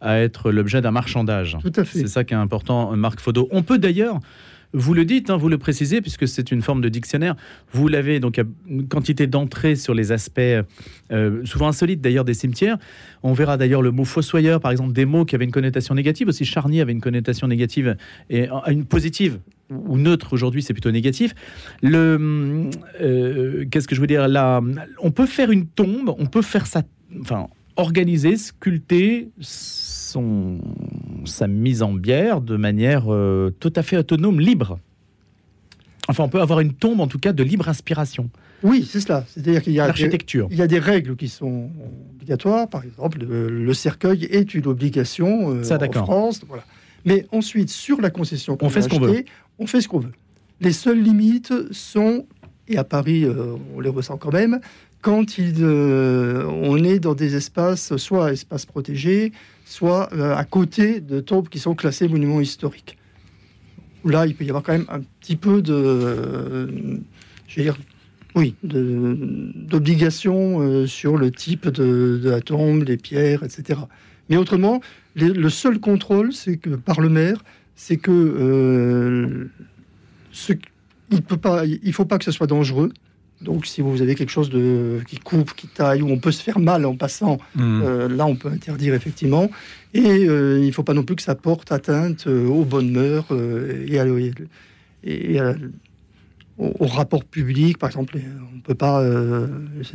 à 0.00 0.19
être 0.19 0.50
l'objet 0.50 0.81
d'un 0.81 0.90
marchandage. 0.90 1.56
tout 1.62 1.73
à 1.76 1.85
fait. 1.85 2.00
C'est 2.00 2.08
ça 2.08 2.25
qui 2.25 2.35
est 2.35 2.38
important, 2.38 2.96
Marc 2.96 3.20
Faudot. 3.20 3.49
On 3.50 3.62
peut 3.62 3.79
d'ailleurs, 3.79 4.20
vous 4.73 4.94
le 4.94 5.05
dites, 5.05 5.31
hein, 5.31 5.37
vous 5.37 5.49
le 5.49 5.59
précisez, 5.59 6.00
puisque 6.00 6.29
c'est 6.29 6.50
une 6.53 6.62
forme 6.62 6.81
de 6.81 6.88
dictionnaire, 6.88 7.37
vous 7.73 7.88
l'avez, 7.88 8.20
donc 8.20 8.41
une 8.69 8.87
quantité 8.87 9.26
d'entrées 9.26 9.76
sur 9.76 9.94
les 9.94 10.12
aspects 10.12 10.41
euh, 11.11 11.44
souvent 11.44 11.69
insolites 11.69 12.00
d'ailleurs 12.00 12.25
des 12.25 12.35
cimetières. 12.35 12.79
On 13.23 13.32
verra 13.32 13.56
d'ailleurs 13.56 13.82
le 13.82 13.91
mot 13.91 14.05
fossoyeur, 14.05 14.61
par 14.61 14.70
exemple, 14.70 14.93
des 14.93 15.05
mots 15.05 15.25
qui 15.25 15.35
avaient 15.35 15.44
une 15.44 15.50
connotation 15.50 15.94
négative, 15.94 16.29
aussi 16.29 16.44
charnier 16.44 16.81
avait 16.81 16.93
une 16.93 17.00
connotation 17.00 17.49
négative 17.49 17.97
et 18.31 18.49
euh, 18.50 18.55
une 18.69 18.85
positive 18.85 19.38
ou 19.70 19.99
neutre 19.99 20.32
aujourd'hui, 20.32 20.62
c'est 20.62 20.73
plutôt 20.73 20.91
négatif. 20.91 21.35
Le, 21.82 22.71
euh, 23.00 23.67
qu'est-ce 23.71 23.87
que 23.87 23.94
je 23.94 24.00
veux 24.00 24.06
dire? 24.06 24.26
Là 24.29 24.62
On 25.00 25.11
peut 25.11 25.26
faire 25.26 25.50
une 25.50 25.67
tombe, 25.67 26.14
on 26.19 26.26
peut 26.26 26.43
faire 26.43 26.67
ça, 26.67 26.82
enfin, 27.21 27.49
organiser, 27.76 28.37
sculpter 28.37 29.29
son, 30.08 30.58
sa 31.25 31.46
mise 31.46 31.82
en 31.82 31.93
bière 31.93 32.40
de 32.40 32.56
manière 32.56 33.05
euh, 33.12 33.50
tout 33.60 33.72
à 33.76 33.82
fait 33.82 33.96
autonome, 33.96 34.40
libre. 34.40 34.78
Enfin, 36.08 36.25
on 36.25 36.28
peut 36.28 36.40
avoir 36.40 36.60
une 36.60 36.72
tombe, 36.72 37.00
en 37.00 37.06
tout 37.06 37.19
cas, 37.19 37.32
de 37.32 37.43
libre 37.43 37.69
inspiration. 37.69 38.31
Oui, 38.62 38.88
c'est 38.90 39.00
cela. 39.00 39.25
C'est-à-dire 39.28 39.62
qu'il 39.62 39.75
y 39.75 39.81
a 39.81 39.87
L'architecture. 39.87 40.49
il 40.50 40.56
y 40.56 40.62
a 40.62 40.66
des 40.66 40.78
règles 40.78 41.16
qui 41.16 41.28
sont 41.28 41.70
obligatoires. 42.14 42.69
Par 42.69 42.82
exemple, 42.82 43.19
le, 43.20 43.49
le 43.49 43.75
cercueil 43.75 44.25
est 44.25 44.55
une 44.55 44.66
obligation 44.66 45.50
euh, 45.50 45.62
Ça, 45.62 45.78
en. 45.78 45.93
France. 45.93 46.40
Voilà. 46.49 46.64
Mais 47.04 47.26
ensuite, 47.31 47.70
sur 47.70 48.00
la 48.00 48.11
concession, 48.11 48.58
On 48.61 48.69
fait 48.69 48.82
ce 48.82 48.88
qu'on 48.88 49.02
achetée, 49.04 49.26
On 49.58 49.66
fait 49.66 49.81
ce 49.81 49.88
qu'on 49.88 50.00
veut. 50.00 50.12
Les 50.61 50.72
seules 50.72 51.00
limites 51.00 51.52
sont, 51.70 52.26
et 52.66 52.78
à 52.78 52.84
Paris, 52.84 53.25
euh, 53.25 53.54
on 53.76 53.81
les 53.81 53.88
ressent 53.88 54.16
quand 54.16 54.32
même, 54.32 54.61
quand 55.00 55.38
il, 55.38 55.56
euh, 55.61 56.44
on 56.46 56.82
est 56.82 56.99
dans 56.99 57.14
des 57.14 57.37
espaces, 57.37 57.96
soit 57.96 58.32
espaces 58.32 58.66
protégés, 58.66 59.32
soit 59.69 60.09
euh, 60.15 60.35
à 60.35 60.44
côté 60.44 61.00
de 61.00 61.20
tombes 61.20 61.49
qui 61.49 61.59
sont 61.59 61.75
classées 61.75 62.09
monuments 62.09 62.41
historiques. 62.41 62.97
Là, 64.05 64.26
il 64.26 64.35
peut 64.35 64.44
y 64.44 64.49
avoir 64.49 64.62
quand 64.62 64.73
même 64.73 64.87
un 64.88 65.00
petit 65.20 65.37
peu 65.37 65.61
de, 65.61 67.03
oui, 68.35 68.55
d'obligation 68.62 70.61
euh, 70.61 70.87
sur 70.87 71.19
le 71.19 71.31
type 71.31 71.69
de, 71.69 72.20
la 72.25 72.41
tombe, 72.41 72.85
les 72.85 72.97
pierres, 72.97 73.43
etc. 73.43 73.81
Mais 74.31 74.37
autrement, 74.37 74.81
le 75.17 75.49
seul 75.50 75.79
contrôle, 75.81 76.32
c'est 76.32 76.56
que 76.56 76.71
par 76.71 77.00
le 77.00 77.11
maire, 77.11 77.44
c'est 77.75 77.99
que 77.99 78.11
euh, 78.11 79.50
il 81.11 81.23
peut 81.23 81.38
faut 81.93 82.05
pas 82.05 82.19
que 82.19 82.25
ce 82.25 82.32
soit 82.32 82.47
dangereux. 82.47 82.93
Donc, 83.40 83.67
si 83.67 83.81
vous 83.82 84.02
avez 84.02 84.14
quelque 84.17 84.31
chose 84.32 84.50
de, 84.50 85.00
qui 85.06 85.17
coupe, 85.19 85.55
qui 85.55 85.69
taille, 85.69 86.02
où 86.02 86.08
on 86.11 86.19
peut 86.19 86.32
se 86.32 86.43
faire 86.43 86.58
mal 86.58 86.85
en 86.85 86.96
passant, 86.96 87.38
Hmm. 87.55 87.82
euh, 87.85 88.08
là, 88.08 88.26
on 88.26 88.35
peut 88.35 88.49
interdire 88.49 88.94
effectivement. 88.94 89.49
Et 89.94 90.26
euh, 90.29 90.58
il 90.61 90.67
ne 90.67 90.73
faut 90.73 90.82
pas 90.82 90.94
non 90.94 91.05
plus 91.05 91.14
que 91.17 91.23
ça 91.23 91.35
porte 91.37 91.70
atteinte 91.70 92.26
euh, 92.26 92.46
aux 92.49 92.64
bonnes 92.64 92.90
mœurs 92.90 93.26
et, 93.31 93.99
à- 94.00 94.06
et 95.05 95.38
à- 95.38 95.55
au, 96.58 96.75
au 96.81 96.87
rapport 96.87 97.25
public. 97.25 97.79
Par 97.79 97.88
exemple, 97.90 98.19
on 98.52 98.56
ne 98.56 98.61
peut 98.61 98.75
pas. 98.75 99.05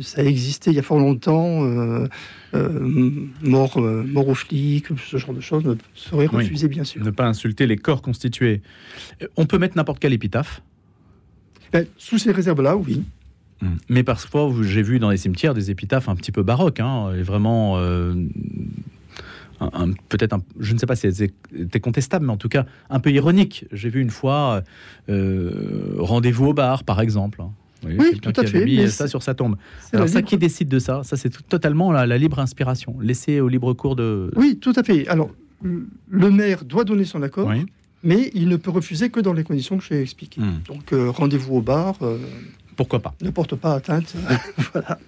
ça 0.00 0.22
a 0.22 0.24
existé 0.24 0.70
il 0.70 0.76
y 0.76 0.78
a 0.78 0.82
fort 0.82 0.98
longtemps. 0.98 1.60
mort, 3.42 3.78
mort 3.80 4.28
aux 4.28 4.34
flics, 4.34 4.86
ce 5.06 5.16
genre 5.18 5.34
de 5.34 5.40
choses 5.40 5.64
ne 5.64 5.74
serait 5.94 6.28
Oui. 6.32 6.44
refusé, 6.44 6.68
bien 6.68 6.84
sûr. 6.84 7.04
Ne 7.04 7.10
pas 7.10 7.26
insulter 7.26 7.66
les 7.66 7.76
corps 7.76 8.00
constitués. 8.02 8.62
On 9.36 9.44
peut 9.46 9.58
mettre 9.58 9.76
n'importe 9.76 9.98
quel 9.98 10.12
épitaphe? 10.12 10.62
Ben, 11.72 11.86
sous 11.98 12.18
ces 12.18 12.32
réserves-là, 12.32 12.76
oui. 12.76 13.02
Mais 13.88 14.02
parfois, 14.02 14.52
j'ai 14.62 14.82
vu 14.82 14.98
dans 14.98 15.10
les 15.10 15.16
cimetières 15.16 15.54
des 15.54 15.70
épitaphes 15.70 16.08
un 16.08 16.16
petit 16.16 16.32
peu 16.32 16.42
baroques, 16.42 16.80
hein, 16.80 17.12
et 17.16 17.22
vraiment, 17.22 17.78
euh, 17.78 18.14
peut-être, 20.08 20.36
je 20.60 20.74
ne 20.74 20.78
sais 20.78 20.86
pas 20.86 20.96
si 20.96 21.08
c'était 21.12 21.80
contestable, 21.80 22.26
mais 22.26 22.32
en 22.32 22.36
tout 22.36 22.48
cas 22.48 22.66
un 22.90 23.00
peu 23.00 23.10
ironique. 23.10 23.66
J'ai 23.72 23.88
vu 23.88 24.00
une 24.02 24.10
fois 24.10 24.62
euh, 25.08 25.94
Rendez-vous 25.98 26.46
au 26.46 26.54
bar, 26.54 26.84
par 26.84 27.00
exemple. 27.00 27.40
hein. 27.42 27.50
Oui, 27.86 27.96
quelqu'un 27.98 28.32
tout 28.32 28.40
à 28.40 28.44
qui 28.44 28.50
avait 28.50 28.58
fait, 28.60 28.64
mis 28.64 28.76
mais 28.78 28.88
ça 28.88 29.06
sur 29.08 29.22
sa 29.22 29.34
tombe. 29.34 29.56
Alors 29.92 30.08
ça, 30.08 30.18
libre- 30.20 30.28
qui 30.30 30.38
décide 30.38 30.68
de 30.68 30.78
ça 30.78 31.02
Ça, 31.04 31.16
c'est 31.18 31.30
totalement 31.48 31.92
la, 31.92 32.06
la 32.06 32.16
libre 32.16 32.38
inspiration. 32.38 32.96
Laissé 33.00 33.40
au 33.40 33.48
libre 33.48 33.74
cours 33.74 33.94
de. 33.94 34.30
Oui, 34.36 34.56
tout 34.58 34.72
à 34.76 34.82
fait. 34.82 35.06
Alors, 35.08 35.30
le 35.62 36.30
maire 36.30 36.64
doit 36.64 36.84
donner 36.84 37.04
son 37.04 37.22
accord, 37.22 37.46
Oui. 37.48 37.66
mais 38.02 38.30
il 38.34 38.48
ne 38.48 38.56
peut 38.56 38.70
refuser 38.70 39.10
que 39.10 39.20
dans 39.20 39.34
les 39.34 39.44
conditions 39.44 39.76
que 39.76 39.84
j'ai 39.84 40.00
expliquées. 40.00 40.40
Hmm. 40.40 40.60
Donc, 40.66 40.92
euh, 40.94 41.10
rendez-vous 41.10 41.56
au 41.56 41.60
bar 41.60 41.96
euh, 42.00 42.16
Pourquoi 42.76 43.00
pas 43.00 43.14
ne 43.20 43.30
porte 43.30 43.54
pas 43.56 43.74
atteinte. 43.74 44.14
voilà. 44.72 44.98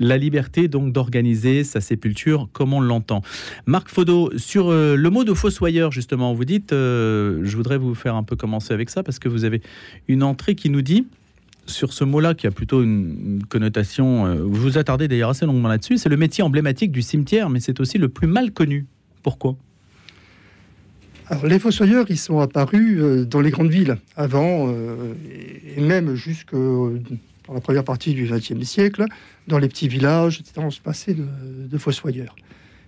La 0.00 0.16
liberté 0.16 0.68
donc 0.68 0.92
d'organiser 0.92 1.64
sa 1.64 1.80
sépulture 1.80 2.48
comme 2.52 2.72
on 2.72 2.80
l'entend. 2.80 3.22
Marc 3.66 3.88
Faudot, 3.88 4.30
sur 4.36 4.70
euh, 4.70 4.94
le 4.94 5.10
mot 5.10 5.24
de 5.24 5.34
fossoyeur 5.34 5.90
justement, 5.90 6.34
vous 6.34 6.44
dites, 6.44 6.72
euh, 6.72 7.40
je 7.42 7.56
voudrais 7.56 7.78
vous 7.78 7.94
faire 7.94 8.14
un 8.14 8.22
peu 8.22 8.36
commencer 8.36 8.72
avec 8.72 8.90
ça 8.90 9.02
parce 9.02 9.18
que 9.18 9.28
vous 9.28 9.44
avez 9.44 9.60
une 10.06 10.22
entrée 10.22 10.54
qui 10.54 10.70
nous 10.70 10.82
dit 10.82 11.06
sur 11.66 11.92
ce 11.92 12.04
mot-là 12.04 12.34
qui 12.34 12.46
a 12.46 12.50
plutôt 12.50 12.82
une, 12.82 13.42
connotation, 13.48 14.26
euh, 14.26 14.34
vous 14.36 14.60
vous 14.60 14.78
attardez 14.78 15.08
d'ailleurs 15.08 15.30
assez 15.30 15.46
longuement 15.46 15.68
là-dessus, 15.68 15.98
c'est 15.98 16.08
le 16.08 16.16
métier 16.16 16.42
emblématique 16.42 16.92
du 16.92 17.02
cimetière, 17.02 17.50
mais 17.50 17.60
c'est 17.60 17.80
aussi 17.80 17.98
le 17.98 18.08
plus 18.08 18.26
mal 18.26 18.52
connu. 18.52 18.86
Pourquoi? 19.22 19.56
Les 21.44 21.58
fossoyeurs, 21.58 22.06
ils 22.08 22.18
sont 22.18 22.40
apparus 22.40 22.98
euh, 23.00 23.24
dans 23.24 23.40
les 23.40 23.50
grandes 23.50 23.70
villes 23.70 23.98
avant, 24.16 24.68
euh, 24.68 25.12
et 25.76 25.80
même 25.80 26.14
jusque 26.14 26.54
euh, 26.54 27.00
dans 27.46 27.54
la 27.54 27.60
première 27.60 27.84
partie 27.84 28.14
du 28.14 28.24
XXe 28.24 28.62
siècle, 28.62 29.04
dans 29.46 29.58
les 29.58 29.68
petits 29.68 29.88
villages, 29.88 30.40
etc. 30.40 30.60
On 30.64 30.70
se 30.70 30.80
passait 30.80 31.14
de, 31.14 31.78
fossoyeurs. 31.78 32.34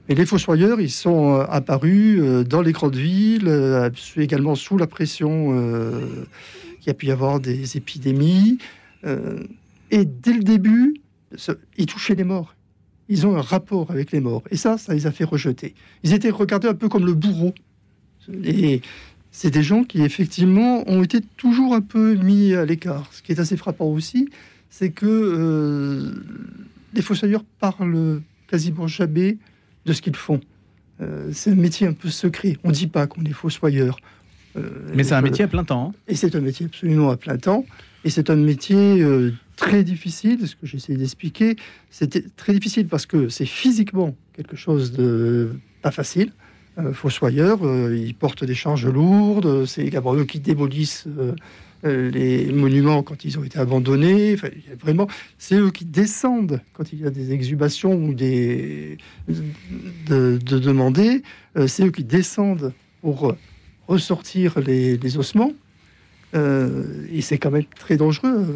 Mais 0.08 0.14
les 0.14 0.26
fossoyeurs, 0.26 0.80
ils 0.80 0.90
sont 0.90 1.34
apparus 1.34 2.20
dans 2.46 2.62
les 2.62 2.72
grandes 2.72 2.96
villes, 2.96 3.50
également 4.16 4.54
sous 4.54 4.76
la 4.76 4.86
pression 4.86 5.52
qu'il 6.80 6.86
y 6.88 6.90
a 6.90 6.94
pu 6.94 7.06
y 7.06 7.10
avoir 7.10 7.40
des 7.40 7.76
épidémies. 7.76 8.58
et 9.04 10.04
dès 10.04 10.32
le 10.32 10.42
début, 10.42 10.96
ils 11.78 11.86
touchaient 11.86 12.16
les 12.16 12.24
morts. 12.24 12.54
Ils 13.08 13.26
ont 13.26 13.36
un 13.36 13.40
rapport 13.40 13.90
avec 13.90 14.12
les 14.12 14.20
morts. 14.20 14.42
Et 14.50 14.56
ça, 14.56 14.76
ça 14.78 14.92
les 14.92 15.06
a 15.06 15.12
fait 15.12 15.24
rejeter. 15.24 15.74
Ils 16.02 16.12
étaient 16.12 16.30
regardés 16.30 16.68
un 16.68 16.74
peu 16.74 16.88
comme 16.88 17.06
le 17.06 17.14
bourreau. 17.14 17.54
Et 18.44 18.82
c'est 19.32 19.50
des 19.50 19.62
gens 19.62 19.84
qui 19.84 20.02
effectivement 20.02 20.88
ont 20.88 21.02
été 21.02 21.20
toujours 21.36 21.74
un 21.74 21.80
peu 21.80 22.14
mis 22.14 22.54
à 22.54 22.64
l'écart. 22.64 23.08
Ce 23.12 23.22
qui 23.22 23.32
est 23.32 23.40
assez 23.40 23.56
frappant 23.56 23.86
aussi, 23.86 24.28
c'est 24.70 24.90
que 24.90 25.06
euh, 25.06 26.12
les 26.94 27.02
fossoyeurs 27.02 27.44
parlent 27.58 28.20
quasiment 28.48 28.86
jamais 28.86 29.38
de 29.86 29.92
ce 29.92 30.02
qu'ils 30.02 30.16
font. 30.16 30.40
Euh, 31.00 31.30
c'est 31.32 31.52
un 31.52 31.56
métier 31.56 31.86
un 31.86 31.92
peu 31.92 32.08
secret. 32.08 32.56
On 32.64 32.68
ne 32.68 32.74
dit 32.74 32.86
pas 32.86 33.06
qu'on 33.06 33.24
est 33.24 33.32
fossoyeur. 33.32 33.98
Euh, 34.56 34.68
Mais 34.94 35.04
c'est 35.04 35.14
un 35.14 35.22
métier 35.22 35.44
à 35.44 35.48
plein 35.48 35.64
temps. 35.64 35.94
Hein. 35.94 35.98
Et 36.08 36.16
c'est 36.16 36.34
un 36.34 36.40
métier 36.40 36.66
absolument 36.66 37.10
à 37.10 37.16
plein 37.16 37.36
temps. 37.36 37.64
Et 38.04 38.10
c'est 38.10 38.30
un 38.30 38.36
métier 38.36 39.06
très 39.56 39.84
difficile, 39.84 40.48
ce 40.48 40.56
que 40.56 40.66
j'essaie 40.66 40.96
d'expliquer. 40.96 41.56
C'était 41.90 42.24
très 42.36 42.54
difficile 42.54 42.88
parce 42.88 43.06
que 43.06 43.28
c'est 43.28 43.46
physiquement 43.46 44.16
quelque 44.34 44.56
chose 44.56 44.92
de 44.92 45.50
pas 45.82 45.90
facile. 45.90 46.32
Euh, 46.78 46.92
fossoyeurs, 46.92 47.66
euh, 47.66 47.96
ils 47.96 48.14
portent 48.14 48.44
des 48.44 48.54
charges 48.54 48.86
lourdes, 48.86 49.66
c'est 49.66 49.84
également 49.84 50.14
eux 50.14 50.24
qui 50.24 50.38
démolissent 50.38 51.06
euh, 51.84 52.10
les 52.10 52.52
monuments 52.52 53.02
quand 53.02 53.24
ils 53.24 53.38
ont 53.38 53.44
été 53.44 53.58
abandonnés. 53.58 54.36
vraiment, 54.80 55.08
c'est 55.36 55.56
eux 55.56 55.70
qui 55.70 55.84
descendent 55.84 56.60
quand 56.72 56.92
il 56.92 57.00
y 57.00 57.06
a 57.06 57.10
des 57.10 57.32
exhumations 57.32 57.94
ou 57.94 58.14
des 58.14 58.98
de, 60.06 60.38
demander. 60.38 61.22
c'est 61.66 61.84
eux 61.84 61.90
qui 61.90 62.04
descendent 62.04 62.72
pour 63.00 63.34
ressortir 63.88 64.60
les, 64.60 65.16
ossements. 65.16 65.52
et 66.34 67.20
c'est 67.22 67.38
quand 67.38 67.50
même 67.50 67.64
très 67.78 67.96
dangereux. 67.96 68.46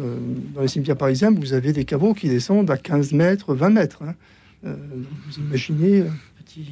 Dans 0.53 0.61
les 0.61 0.67
cimetières 0.67 0.97
parisiens, 0.97 1.31
vous 1.31 1.53
avez 1.53 1.73
des 1.73 1.83
caveaux 1.83 2.13
qui 2.13 2.29
descendent 2.29 2.69
à 2.69 2.77
15 2.77 3.11
mètres, 3.13 3.55
20 3.55 3.69
mètres. 3.71 4.03
Hein. 4.03 4.13
vous 4.63 5.39
imaginez 5.39 6.01
un 6.01 6.17
petit, 6.45 6.65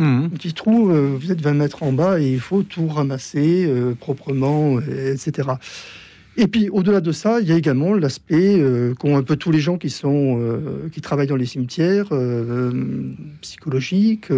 Mmh. 0.00 0.30
petit 0.30 0.54
trou, 0.54 0.90
euh, 0.90 1.14
vous 1.20 1.30
êtes 1.30 1.42
20 1.42 1.52
mètres 1.52 1.82
en 1.82 1.92
bas 1.92 2.18
et 2.18 2.32
il 2.32 2.40
faut 2.40 2.62
tout 2.62 2.88
ramasser 2.88 3.66
euh, 3.68 3.94
proprement, 3.94 4.78
euh, 4.78 5.12
etc. 5.12 5.50
Et 6.38 6.46
puis 6.46 6.70
au-delà 6.70 7.02
de 7.02 7.12
ça, 7.12 7.38
il 7.42 7.48
y 7.48 7.52
a 7.52 7.56
également 7.56 7.92
l'aspect 7.92 8.58
qu'ont 8.98 9.18
un 9.18 9.22
peu 9.22 9.36
tous 9.36 9.50
les 9.50 9.58
gens 9.58 9.76
qui 9.76 9.90
sont 9.90 10.40
qui 10.90 11.02
travaillent 11.02 11.26
dans 11.26 11.36
les 11.36 11.44
cimetières 11.44 12.08
psychologiques. 13.42 14.28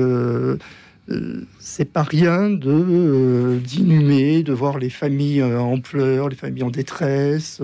c'est 1.60 1.92
pas 1.92 2.02
rien 2.02 2.50
de 2.50 3.58
d'inhumer, 3.58 4.42
de 4.42 4.52
voir 4.52 4.78
les 4.78 4.90
familles 4.90 5.44
en 5.44 5.78
pleurs, 5.80 6.28
les 6.28 6.36
familles 6.36 6.64
en 6.64 6.70
détresse. 6.70 7.62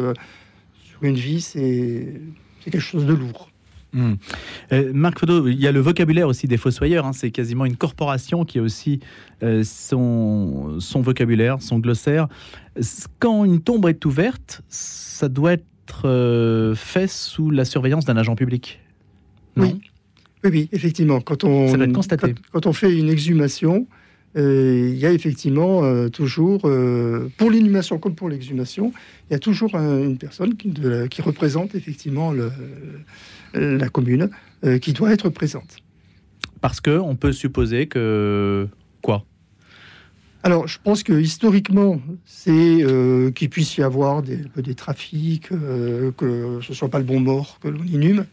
sur 0.85 1.03
une 1.03 1.17
vie, 1.17 1.41
c'est 1.41 2.07
quelque 2.63 2.79
chose 2.79 3.07
de 3.07 3.15
lourd. 3.15 3.51
Hmm. 3.93 4.15
Euh, 4.73 4.93
Marc 4.93 5.19
Fodo, 5.19 5.49
il 5.49 5.59
y 5.59 5.67
a 5.67 5.73
le 5.73 5.81
vocabulaire 5.81 6.29
aussi 6.29 6.47
des 6.47 6.57
fossoyeurs. 6.57 7.07
Hein. 7.07 7.13
c'est 7.13 7.31
quasiment 7.31 7.65
une 7.65 7.77
corporation 7.77 8.45
qui 8.45 8.59
a 8.59 8.63
aussi 8.63 9.01
euh, 9.43 9.63
son, 9.65 10.79
son 10.79 11.01
vocabulaire, 11.01 11.63
son 11.63 11.79
glossaire. 11.79 12.29
Quand 13.19 13.45
une 13.45 13.61
tombe 13.61 13.89
est 13.89 14.05
ouverte, 14.05 14.63
ça 14.69 15.29
doit 15.29 15.55
être 15.55 16.05
euh, 16.05 16.75
fait 16.75 17.09
sous 17.09 17.51
la 17.51 17.65
surveillance 17.65 18.05
d'un 18.05 18.17
agent 18.17 18.37
public. 18.37 18.81
oui. 19.57 19.81
oui, 20.45 20.69
effectivement. 20.73 21.21
Quand 21.21 21.45
on, 21.45 21.69
ça 21.69 21.77
doit 21.77 21.87
être 21.87 21.93
constaté. 21.93 22.35
Quand, 22.53 22.67
on 22.67 22.73
fait 22.73 22.97
une 22.97 23.09
exhumation, 23.09 23.87
il 24.35 24.97
y 24.97 25.07
a 25.07 25.13
effectivement 25.13 26.09
toujours, 26.11 26.61
pour 26.61 27.51
l'inhumation 27.51 27.99
comme 27.99 28.15
pour 28.15 28.29
l'exhumation, 28.29 28.93
il 29.29 29.33
y 29.33 29.37
a 29.37 29.39
toujours 29.39 29.75
une 29.75 30.19
personne 30.19 30.55
qui, 30.57 30.73
qui 31.11 31.23
représente 31.23 31.75
effectivement 31.75 32.33
le 32.33 32.51
la 33.55 33.89
commune 33.89 34.31
euh, 34.65 34.79
qui 34.79 34.93
doit 34.93 35.13
être 35.13 35.29
présente. 35.29 35.77
Parce 36.61 36.81
que 36.81 36.99
on 36.99 37.17
peut 37.17 37.33
supposer 37.33 37.87
que 37.87 38.69
quoi? 39.03 39.25
Alors, 40.43 40.69
je 40.69 40.79
pense 40.83 41.03
que 41.03 41.13
historiquement, 41.13 42.01
c'est 42.25 42.51
euh, 42.53 43.31
qu'il 43.33 43.51
puisse 43.51 43.77
y 43.77 43.83
avoir 43.83 44.23
des, 44.23 44.41
des 44.57 44.75
trafics, 44.75 45.51
euh, 45.53 46.13
que 46.13 46.61
ce 46.63 46.75
soit 46.75 46.89
pas 46.89 46.99
le 46.99 47.05
bon 47.05 47.21
mort 47.21 47.59
que 47.61 47.69
l'on 47.69 47.83
inhume. 47.85 48.25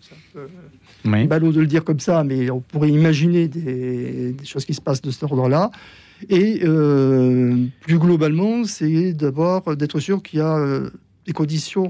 Un 1.06 1.26
ballot 1.26 1.52
de 1.52 1.62
le 1.62 1.68
dire 1.68 1.84
comme 1.84 2.00
ça, 2.00 2.24
mais 2.24 2.50
on 2.50 2.62
pourrait 2.62 2.90
imaginer 2.90 3.48
des, 3.48 4.36
choses 4.44 4.66
qui 4.66 4.74
se 4.74 4.82
passent 4.82 5.02
de 5.02 5.12
cet 5.12 5.24
ordre-là. 5.24 5.72
Et 6.30 6.60
plus 7.82 8.00
globalement, 8.00 8.64
c'est 8.64 9.14
d'abord 9.14 9.76
d'être 9.76 10.00
sûr 10.00 10.24
qu'il 10.24 10.40
y 10.40 10.42
a 10.42 10.82
des 11.26 11.34
conditions 11.34 11.88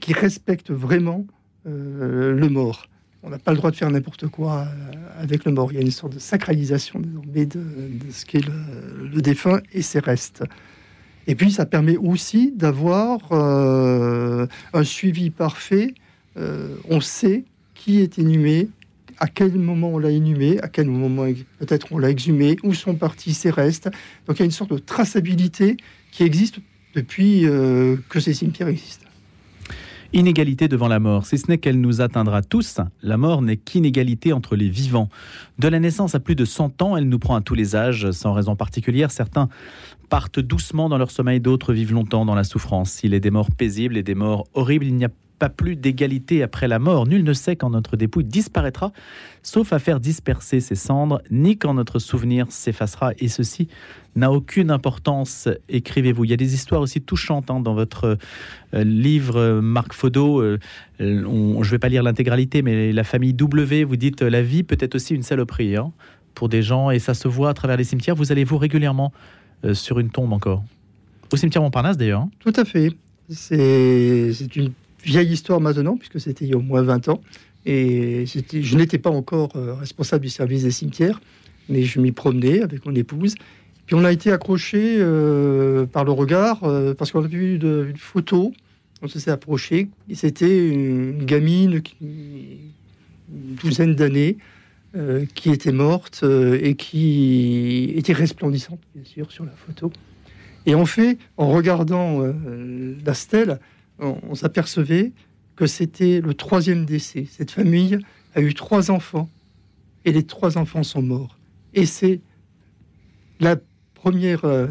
qui 0.00 0.12
respectent 0.12 0.72
vraiment 0.72 1.26
euh, 1.66 2.34
le 2.34 2.48
mort. 2.48 2.88
On 3.22 3.30
n'a 3.30 3.38
pas 3.38 3.52
le 3.52 3.58
droit 3.58 3.70
de 3.70 3.76
faire 3.76 3.90
n'importe 3.90 4.26
quoi 4.26 4.62
euh, 4.62 4.92
avec 5.16 5.44
le 5.44 5.52
mort. 5.52 5.70
Il 5.70 5.76
y 5.76 5.78
a 5.78 5.82
une 5.82 5.92
sorte 5.92 6.14
de 6.14 6.18
sacralisation 6.18 6.98
désormais 6.98 7.46
de, 7.46 7.62
ce 8.10 8.24
qu'est 8.24 8.44
le, 8.44 9.20
défunt 9.22 9.60
et 9.72 9.80
ses 9.80 10.00
restes. 10.00 10.42
Et 11.28 11.36
puis, 11.36 11.52
ça 11.52 11.64
permet 11.64 11.96
aussi 11.96 12.50
d'avoir 12.50 13.20
euh, 13.30 14.48
un 14.72 14.82
suivi 14.82 15.30
parfait. 15.30 15.94
on 16.36 17.00
sait 17.00 17.44
qui 17.82 18.00
est 18.00 18.18
inhumé, 18.18 18.68
à 19.18 19.26
quel 19.26 19.54
moment 19.54 19.90
on 19.90 19.98
l'a 19.98 20.10
inhumé, 20.10 20.60
à 20.60 20.68
quel 20.68 20.86
moment 20.86 21.26
peut-être 21.58 21.88
on 21.90 21.98
l'a 21.98 22.10
exhumé, 22.10 22.56
où 22.62 22.74
sont 22.74 22.94
partis 22.94 23.34
ses 23.34 23.50
restes. 23.50 23.90
Donc, 24.26 24.36
il 24.36 24.40
y 24.40 24.42
a 24.42 24.44
une 24.44 24.52
sorte 24.52 24.72
de 24.72 24.78
traçabilité 24.78 25.76
qui 26.12 26.22
existe 26.22 26.58
depuis 26.94 27.42
que 27.42 28.20
ces 28.20 28.34
cimetières 28.34 28.68
existent. 28.68 29.06
Inégalité 30.12 30.68
devant 30.68 30.88
la 30.88 31.00
mort, 31.00 31.26
si 31.26 31.38
ce 31.38 31.46
n'est 31.48 31.58
qu'elle 31.58 31.80
nous 31.80 32.02
atteindra 32.02 32.42
tous, 32.42 32.78
la 33.02 33.16
mort 33.16 33.42
n'est 33.42 33.56
qu'inégalité 33.56 34.32
entre 34.32 34.56
les 34.56 34.68
vivants. 34.68 35.08
De 35.58 35.68
la 35.68 35.80
naissance 35.80 36.14
à 36.14 36.20
plus 36.20 36.34
de 36.34 36.44
100 36.44 36.82
ans, 36.82 36.96
elle 36.96 37.08
nous 37.08 37.18
prend 37.18 37.34
à 37.34 37.40
tous 37.40 37.54
les 37.54 37.74
âges, 37.74 38.10
sans 38.12 38.32
raison 38.32 38.54
particulière. 38.54 39.10
Certains 39.10 39.48
partent 40.08 40.38
doucement 40.38 40.88
dans 40.88 40.98
leur 40.98 41.10
sommeil, 41.10 41.40
d'autres 41.40 41.72
vivent 41.72 41.94
longtemps 41.94 42.26
dans 42.26 42.34
la 42.34 42.44
souffrance. 42.44 43.00
Il 43.02 43.14
est 43.14 43.20
des 43.20 43.30
morts 43.30 43.50
paisibles 43.50 43.96
et 43.96 44.02
des 44.02 44.14
morts 44.14 44.46
horribles. 44.52 44.84
Il 44.84 44.94
n'y 44.96 45.06
a 45.06 45.10
pas 45.42 45.48
plus 45.48 45.74
d'égalité 45.74 46.44
après 46.44 46.68
la 46.68 46.78
mort. 46.78 47.08
Nul 47.08 47.24
ne 47.24 47.32
sait 47.32 47.56
quand 47.56 47.68
notre 47.68 47.96
dépouille 47.96 48.22
disparaîtra, 48.22 48.92
sauf 49.42 49.72
à 49.72 49.80
faire 49.80 49.98
disperser 49.98 50.60
ses 50.60 50.76
cendres, 50.76 51.20
ni 51.32 51.58
quand 51.58 51.74
notre 51.74 51.98
souvenir 51.98 52.46
s'effacera. 52.48 53.10
Et 53.18 53.26
ceci 53.26 53.66
n'a 54.14 54.30
aucune 54.30 54.70
importance, 54.70 55.48
écrivez-vous. 55.68 56.26
Il 56.26 56.30
y 56.30 56.32
a 56.32 56.36
des 56.36 56.54
histoires 56.54 56.80
aussi 56.80 57.00
touchantes 57.00 57.50
hein, 57.50 57.58
dans 57.58 57.74
votre 57.74 58.18
euh, 58.72 58.84
livre, 58.84 59.58
Marc 59.58 59.94
Fodo. 59.94 60.40
Euh, 60.40 60.60
je 61.00 61.04
ne 61.04 61.64
vais 61.64 61.80
pas 61.80 61.88
lire 61.88 62.04
l'intégralité, 62.04 62.62
mais 62.62 62.92
la 62.92 63.02
famille 63.02 63.34
W, 63.34 63.82
vous 63.82 63.96
dites 63.96 64.22
la 64.22 64.42
vie 64.42 64.62
peut 64.62 64.78
être 64.78 64.94
aussi 64.94 65.12
une 65.12 65.24
saloperie 65.24 65.74
hein, 65.74 65.90
pour 66.34 66.48
des 66.48 66.62
gens, 66.62 66.92
et 66.92 67.00
ça 67.00 67.14
se 67.14 67.26
voit 67.26 67.48
à 67.48 67.54
travers 67.54 67.76
les 67.76 67.82
cimetières. 67.82 68.14
Vous 68.14 68.30
allez 68.30 68.44
vous 68.44 68.58
régulièrement 68.58 69.12
euh, 69.64 69.74
sur 69.74 69.98
une 69.98 70.10
tombe 70.10 70.32
encore? 70.32 70.62
Au 71.32 71.36
cimetière 71.36 71.62
Montparnasse 71.62 71.96
d'ailleurs. 71.96 72.20
Hein? 72.20 72.30
Tout 72.38 72.52
à 72.54 72.64
fait. 72.64 72.92
C'est 73.28 74.30
une 74.54 74.72
vieille 75.02 75.32
histoire 75.32 75.60
maintenant, 75.60 75.96
puisque 75.96 76.20
c'était 76.20 76.44
il 76.44 76.50
y 76.50 76.54
a 76.54 76.56
au 76.56 76.62
moins 76.62 76.82
20 76.82 77.08
ans. 77.08 77.20
Et 77.64 78.24
je 78.26 78.76
n'étais 78.76 78.98
pas 78.98 79.10
encore 79.10 79.50
euh, 79.56 79.74
responsable 79.74 80.24
du 80.24 80.30
service 80.30 80.64
des 80.64 80.70
cimetières, 80.70 81.20
mais 81.68 81.82
je 81.82 82.00
m'y 82.00 82.12
promenais 82.12 82.62
avec 82.62 82.84
mon 82.84 82.94
épouse. 82.94 83.34
Puis 83.86 83.94
on 83.94 84.04
a 84.04 84.12
été 84.12 84.32
accroché 84.32 84.96
euh, 84.98 85.86
par 85.86 86.04
le 86.04 86.12
regard, 86.12 86.64
euh, 86.64 86.94
parce 86.94 87.12
qu'on 87.12 87.24
a 87.24 87.28
vu 87.28 87.56
une, 87.56 87.96
photo, 87.96 88.52
on 89.00 89.08
s'est 89.08 89.30
approché, 89.30 89.88
et 90.08 90.14
c'était 90.14 90.68
une 90.68 91.24
gamine, 91.24 91.82
une 92.00 93.54
douzaine 93.62 93.94
d'années, 93.94 94.38
qui 95.34 95.50
était 95.50 95.72
morte 95.72 96.22
et 96.22 96.74
qui 96.74 97.94
était 97.96 98.12
resplendissante, 98.12 98.78
bien 98.94 99.04
sûr, 99.06 99.32
sur 99.32 99.46
la 99.46 99.52
photo. 99.52 99.90
Et 100.66 100.74
en 100.74 100.84
fait, 100.84 101.16
en 101.38 101.48
regardant 101.48 102.20
la 103.02 103.14
stèle, 103.14 103.58
on, 103.98 104.34
s'apercevait 104.34 105.12
que 105.56 105.66
c'était 105.66 106.20
le 106.20 106.34
troisième 106.34 106.84
décès. 106.84 107.26
Cette 107.30 107.50
famille 107.50 107.98
a 108.34 108.40
eu 108.40 108.54
trois 108.54 108.90
enfants 108.90 109.28
et 110.04 110.12
les 110.12 110.24
trois 110.24 110.58
enfants 110.58 110.82
sont 110.82 111.02
morts. 111.02 111.38
Et 111.74 111.86
c'est 111.86 112.20
la 113.40 113.56
première, 113.94 114.44
euh, 114.44 114.66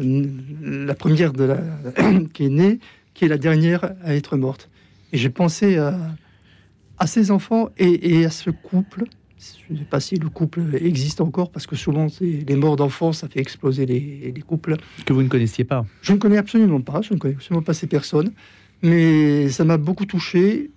la 0.60 0.94
première 0.94 1.32
de 1.32 1.44
la, 1.44 1.58
qui 2.32 2.44
est 2.44 2.50
née, 2.50 2.78
qui 3.14 3.24
est 3.24 3.28
la 3.28 3.38
dernière 3.38 3.94
à 4.02 4.14
être 4.14 4.36
morte. 4.36 4.68
Et 5.12 5.18
j'ai 5.18 5.30
pensé 5.30 5.78
à, 5.78 5.98
à, 6.98 7.06
ces 7.06 7.30
enfants 7.30 7.70
et, 7.78 8.24
à 8.24 8.30
ce 8.30 8.50
couple. 8.50 9.04
Je 9.38 9.74
ne 9.74 9.78
sais 9.78 9.84
pas 9.84 10.00
si 10.00 10.16
le 10.16 10.28
couple 10.28 10.62
existe 10.80 11.20
encore, 11.20 11.50
parce 11.50 11.66
que 11.66 11.74
souvent, 11.74 12.06
les 12.20 12.54
morts 12.54 12.76
d'enfants, 12.76 13.12
ça 13.12 13.28
fait 13.28 13.40
exploser 13.40 13.86
les, 13.86 14.32
les, 14.32 14.42
couples. 14.42 14.76
Que 15.04 15.12
vous 15.12 15.22
ne 15.22 15.28
connaissiez 15.28 15.64
pas 15.64 15.84
Je 16.00 16.12
ne 16.12 16.18
connais 16.18 16.38
absolument 16.38 16.80
pas. 16.80 17.02
Je 17.02 17.12
ne 17.12 17.18
connais 17.18 17.34
absolument 17.34 17.62
pas 17.62 17.74
ces 17.74 17.88
personnes. 17.88 18.32
Mais 18.82 19.48
ça 19.48 19.64
m'a 19.64 19.76
beaucoup 19.76 20.06
touché. 20.06 20.70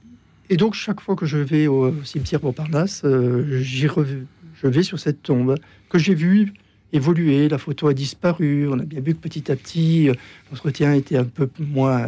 Et 0.49 0.57
donc, 0.57 0.75
chaque 0.75 1.01
fois 1.01 1.15
que 1.15 1.25
je 1.25 1.37
vais 1.37 1.67
au, 1.67 1.91
cimetière 2.03 2.43
Montparnasse, 2.43 3.01
euh, 3.03 3.61
je 3.61 4.67
vais 4.67 4.83
sur 4.83 4.99
cette 4.99 5.23
tombe 5.23 5.55
que 5.89 5.97
j'ai 5.97 6.13
vue 6.13 6.53
évoluer. 6.93 7.49
La 7.49 7.57
photo 7.57 7.87
a 7.87 7.93
disparu. 7.93 8.67
On 8.67 8.79
a 8.79 8.83
bien 8.83 9.01
vu 9.01 9.13
que 9.15 9.19
petit 9.19 9.51
à 9.51 9.55
petit, 9.55 10.09
euh, 10.09 10.13
l'entretien 10.51 10.93
était 10.93 11.17
un 11.17 11.25
peu 11.25 11.49
moins, 11.59 12.07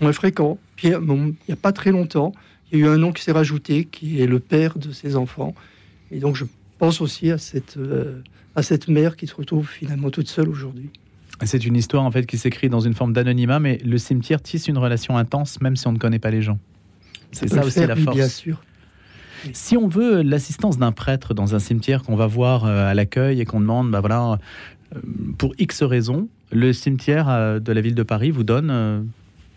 moins 0.00 0.12
fréquent. 0.12 0.58
Puis, 0.76 0.88
il 0.88 1.34
n'y 1.48 1.52
a 1.52 1.56
pas 1.56 1.72
très 1.72 1.90
longtemps, 1.90 2.32
il 2.72 2.78
y 2.78 2.82
a 2.82 2.86
eu 2.86 2.88
un 2.88 2.96
nom 2.96 3.12
qui 3.12 3.22
s'est 3.22 3.32
rajouté, 3.32 3.84
qui 3.84 4.20
est 4.20 4.26
le 4.26 4.38
père 4.38 4.78
de 4.78 4.92
ses 4.92 5.16
enfants. 5.16 5.54
Et 6.10 6.18
donc, 6.18 6.36
je 6.36 6.44
pense 6.78 7.00
aussi 7.00 7.30
à 7.30 7.38
cette, 7.38 7.76
euh, 7.76 8.22
à 8.54 8.62
cette 8.62 8.88
mère 8.88 9.16
qui 9.16 9.26
se 9.26 9.34
retrouve 9.34 9.68
finalement 9.68 10.10
toute 10.10 10.28
seule 10.28 10.48
aujourd'hui. 10.48 10.90
C'est 11.44 11.64
une 11.64 11.76
histoire 11.76 12.04
en 12.04 12.10
fait 12.10 12.26
qui 12.26 12.38
s'écrit 12.38 12.68
dans 12.68 12.80
une 12.80 12.94
forme 12.94 13.12
d'anonymat, 13.12 13.60
mais 13.60 13.78
le 13.84 13.98
cimetière 13.98 14.42
tisse 14.42 14.68
une 14.68 14.78
relation 14.78 15.16
intense 15.16 15.60
même 15.60 15.76
si 15.76 15.86
on 15.86 15.92
ne 15.92 15.98
connaît 15.98 16.18
pas 16.18 16.30
les 16.30 16.42
gens. 16.42 16.58
C'est 17.32 17.48
ça, 17.48 17.64
aussi 17.64 17.86
la 17.86 17.96
force. 17.96 18.16
Bien 18.16 18.28
sûr. 18.28 18.62
Si 19.52 19.76
on 19.76 19.88
veut 19.88 20.22
l'assistance 20.22 20.78
d'un 20.78 20.92
prêtre 20.92 21.32
dans 21.32 21.54
un 21.54 21.58
cimetière 21.58 22.02
qu'on 22.02 22.16
va 22.16 22.26
voir 22.26 22.64
euh, 22.64 22.90
à 22.90 22.94
l'accueil 22.94 23.40
et 23.40 23.44
qu'on 23.44 23.60
demande, 23.60 23.90
bah 23.90 24.00
voilà, 24.00 24.38
euh, 24.94 25.00
pour 25.38 25.54
X 25.58 25.82
raisons, 25.82 26.28
le 26.52 26.72
cimetière 26.72 27.28
euh, 27.28 27.58
de 27.58 27.72
la 27.72 27.80
ville 27.80 27.94
de 27.94 28.02
Paris 28.02 28.30
vous 28.30 28.44
donne 28.44 29.08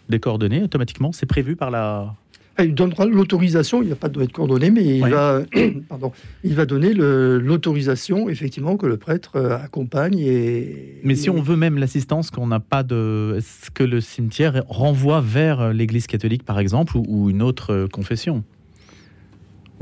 des 0.09 0.19
coordonnées 0.19 0.63
automatiquement. 0.63 1.11
C'est 1.11 1.25
prévu 1.25 1.55
par 1.55 1.71
la 1.71 2.15
il 2.59 2.75
donnera 2.75 3.05
l'autorisation, 3.05 3.81
il 3.81 3.87
n'y 3.87 3.91
a 3.91 3.95
pas 3.95 4.09
de 4.09 4.21
être 4.21 4.31
coordonné, 4.31 4.69
mais 4.69 4.83
il, 4.83 5.01
va, 5.01 5.41
pardon, 5.89 6.11
il 6.43 6.53
va 6.53 6.65
donner 6.65 6.93
l'autorisation, 6.93 8.29
effectivement, 8.29 8.77
que 8.77 8.85
le 8.85 8.97
prêtre 8.97 9.39
accompagne. 9.39 10.19
Et, 10.19 10.99
mais 11.03 11.15
si 11.15 11.29
on 11.29 11.41
veut 11.41 11.55
même 11.55 11.77
l'assistance, 11.77 12.29
qu'on 12.29 12.47
n'a 12.47 12.59
pas 12.59 12.83
de. 12.83 13.35
Est-ce 13.37 13.71
que 13.71 13.83
le 13.83 14.01
cimetière 14.01 14.63
renvoie 14.67 15.21
vers 15.21 15.73
l'Église 15.73 16.05
catholique, 16.05 16.43
par 16.43 16.59
exemple, 16.59 16.97
ou 16.97 17.29
une 17.29 17.41
autre 17.41 17.87
confession? 17.91 18.43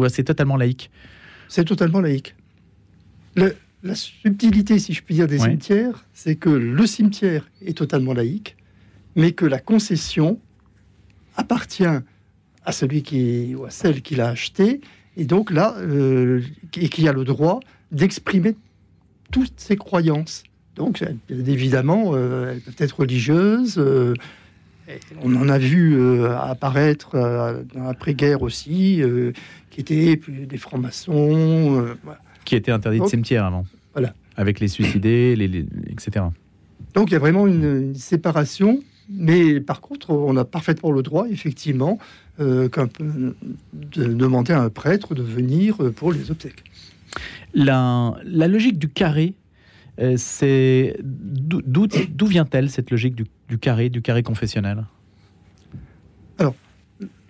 C'est 0.07 0.23
totalement 0.23 0.57
laïque? 0.57 0.89
C'est 1.47 1.65
totalement 1.65 1.99
laïque. 1.99 2.35
la 3.35 3.95
subtilité, 3.95 4.79
si 4.79 4.93
je 4.93 5.03
puis 5.03 5.15
dire, 5.15 5.27
des 5.27 5.39
cimetières, 5.39 6.05
c'est 6.13 6.35
que 6.35 6.49
le 6.49 6.85
cimetière 6.85 7.49
est 7.61 7.77
totalement 7.77 8.13
laïque, 8.13 8.55
mais 9.15 9.33
que 9.33 9.45
la 9.45 9.59
concession 9.59 10.39
appartient 11.35 11.83
à 12.65 12.71
celui 12.71 13.03
qui 13.03 13.55
ou 13.55 13.65
à 13.65 13.69
celle 13.69 14.01
qui 14.01 14.15
l'a 14.15 14.29
acheté, 14.29 14.81
et 15.17 15.25
donc 15.25 15.51
là, 15.51 15.75
euh, 15.77 16.41
et 16.77 16.89
qui 16.89 17.07
a 17.07 17.13
le 17.13 17.23
droit 17.23 17.59
d'exprimer 17.91 18.55
toutes 19.31 19.59
ses 19.59 19.75
croyances. 19.75 20.43
Donc, 20.75 21.03
évidemment, 21.29 22.11
euh, 22.13 22.53
elles 22.53 22.61
peuvent 22.61 22.75
être 22.77 22.99
religieuses. 22.99 23.77
Euh, 23.77 24.13
on 25.21 25.35
en 25.35 25.47
a 25.47 25.57
vu 25.57 26.25
apparaître 26.25 27.13
dans 27.73 27.83
l'après-guerre 27.83 28.41
aussi, 28.41 29.01
qui 29.71 29.81
étaient 29.81 30.19
des 30.27 30.57
francs-maçons. 30.57 31.81
Euh, 31.81 31.95
qui 32.45 32.55
étaient 32.55 32.71
interdits 32.71 32.99
de 32.99 33.05
cimetière 33.05 33.45
avant. 33.45 33.65
Voilà. 33.93 34.13
Avec 34.35 34.59
les 34.59 34.67
suicidés, 34.67 35.35
les, 35.35 35.65
etc. 35.89 36.25
Donc 36.93 37.09
il 37.09 37.13
y 37.13 37.15
a 37.15 37.19
vraiment 37.19 37.47
une, 37.47 37.95
séparation, 37.95 38.81
mais 39.11 39.59
par 39.59 39.81
contre, 39.81 40.11
on 40.11 40.35
a 40.37 40.45
parfaitement 40.45 40.91
le 40.91 41.03
droit, 41.03 41.27
effectivement, 41.29 41.99
euh, 42.39 42.69
de 42.99 44.05
demander 44.05 44.53
à 44.53 44.61
un 44.61 44.69
prêtre 44.69 45.15
de 45.15 45.21
venir 45.21 45.81
euh, 45.81 45.91
pour 45.91 46.11
les 46.11 46.31
obsèques. 46.31 46.63
La, 47.53 48.15
la 48.23 48.47
logique 48.47 48.79
du 48.79 48.87
carré, 48.87 49.33
c'est 50.15 50.97
d'où 51.03 52.25
vient-elle 52.25 52.69
cette 52.69 52.89
logique 52.89 53.13
du, 53.13 53.25
du, 53.49 53.59
carré, 53.59 53.89
du 53.89 54.01
carré 54.01 54.23
confessionnel? 54.23 54.85
Alors, 56.39 56.55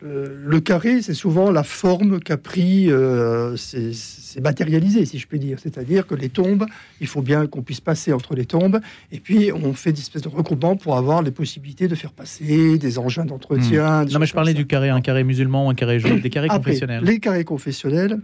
euh, 0.03 0.27
le 0.45 0.59
carré, 0.59 1.01
c'est 1.01 1.13
souvent 1.13 1.51
la 1.51 1.63
forme 1.63 2.19
qu'a 2.19 2.37
pris, 2.37 2.89
euh, 2.89 3.55
c'est 3.55 4.41
matérialisé, 4.41 5.05
si 5.05 5.19
je 5.19 5.27
puis 5.27 5.37
dire. 5.37 5.59
C'est-à-dire 5.61 6.07
que 6.07 6.15
les 6.15 6.29
tombes, 6.29 6.65
il 6.99 7.07
faut 7.07 7.21
bien 7.21 7.45
qu'on 7.45 7.61
puisse 7.61 7.81
passer 7.81 8.11
entre 8.11 8.33
les 8.33 8.45
tombes, 8.45 8.79
et 9.11 9.19
puis 9.19 9.51
on 9.51 9.73
fait 9.73 9.91
des 9.91 9.99
espèces 9.99 10.23
de 10.23 10.29
regroupements 10.29 10.75
pour 10.75 10.97
avoir 10.97 11.21
les 11.21 11.31
possibilités 11.31 11.87
de 11.87 11.95
faire 11.95 12.13
passer 12.13 12.79
des 12.79 12.97
engins 12.97 13.25
d'entretien. 13.25 14.05
Hmm. 14.05 14.09
Non, 14.09 14.19
mais 14.19 14.25
je 14.25 14.33
parlais 14.33 14.55
du 14.55 14.65
carré, 14.65 14.89
un 14.89 15.01
carré 15.01 15.23
musulman, 15.23 15.69
un 15.69 15.75
carré 15.75 15.99
juif, 15.99 16.21
des 16.21 16.29
carrés 16.29 16.47
confessionnels. 16.47 17.03
Les 17.03 17.19
carrés 17.19 17.45
confessionnels, 17.45 18.19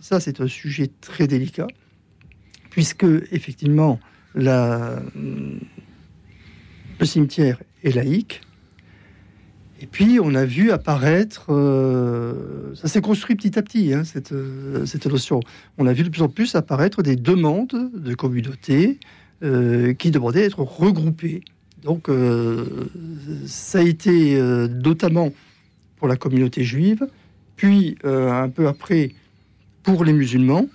ça 0.00 0.18
c'est 0.18 0.40
un 0.40 0.48
sujet 0.48 0.90
très 1.00 1.28
délicat, 1.28 1.68
puisque 2.70 3.06
effectivement, 3.30 4.00
la, 4.34 5.00
le 6.98 7.06
cimetière 7.06 7.58
est 7.84 7.94
laïque 7.94 8.40
et 9.82 9.86
puis, 9.86 10.20
on 10.22 10.34
a 10.34 10.44
vu 10.44 10.72
apparaître, 10.72 11.46
euh, 11.48 12.74
ça 12.74 12.86
s'est 12.86 13.00
construit 13.00 13.34
petit 13.34 13.58
à 13.58 13.62
petit, 13.62 13.94
hein, 13.94 14.04
cette, 14.04 14.32
euh, 14.32 14.84
cette, 14.84 15.06
notion. 15.06 15.40
On 15.78 15.86
a 15.86 15.94
vu 15.94 16.02
de 16.02 16.10
plus 16.10 16.20
en 16.20 16.28
plus 16.28 16.54
apparaître 16.54 17.02
des 17.02 17.16
demandes 17.16 17.90
de 17.94 18.14
communautés 18.14 18.98
euh, 19.42 19.94
qui 19.94 20.10
demandaient 20.10 20.44
être 20.44 20.60
regroupées. 20.60 21.42
Donc, 21.82 22.10
ça 23.46 23.78
a 23.78 23.82
été 23.82 24.38
notamment 24.68 25.32
pour 25.96 26.08
la 26.08 26.16
communauté 26.16 26.62
juive, 26.62 27.06
puis 27.56 27.96
un 28.04 28.50
peu 28.50 28.68
après 28.68 29.12
pour 29.82 30.04
les 30.04 30.12
musulmans. 30.12 30.68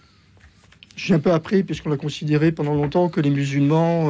Je 0.95 1.13
un 1.13 1.19
peu 1.19 1.31
après, 1.31 1.61
puisqu'on 1.61 1.91
a 1.91 1.97
considéré 1.97 2.51
pendant 2.51 2.73
longtemps 2.73 3.09
que 3.09 3.21
les 3.21 3.29
musulmans 3.29 4.07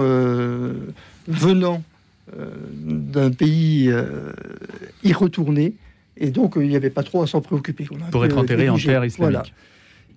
venant 1.27 1.84
d'un 2.33 3.31
pays 3.31 3.89
euh, 3.89 4.31
y 5.03 5.13
retourner. 5.13 5.75
Et 6.17 6.31
donc, 6.31 6.53
il 6.55 6.67
n'y 6.67 6.75
avait 6.75 6.89
pas 6.89 7.03
trop 7.03 7.21
à 7.21 7.27
s'en 7.27 7.41
préoccuper. 7.41 7.88
Pour 8.11 8.25
être 8.25 8.38
enterré 8.38 8.69
en 8.69 8.77
terre 8.77 9.05
islamique. 9.05 9.53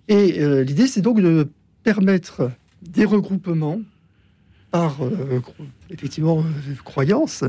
Et 0.08 0.40
euh, 0.40 0.62
l'idée, 0.62 0.86
c'est 0.86 1.02
donc 1.02 1.20
de 1.20 1.48
permettre 1.82 2.50
des 2.82 3.04
regroupements 3.04 3.80
par, 4.70 4.98
effectivement, 5.90 6.44
croyance, 6.84 7.42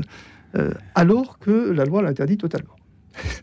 alors 0.94 1.38
que 1.38 1.70
la 1.70 1.84
loi 1.84 2.02
l'interdit 2.02 2.38
totalement. 2.38 2.76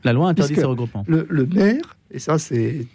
La 0.03 0.13
loi 0.13 0.29
interdit 0.29 0.55
ces 0.55 0.63
regroupements. 0.63 1.05
Le, 1.07 1.45
maire, 1.45 1.95
et 2.11 2.19
ça, 2.19 2.39
c'est 2.39 2.87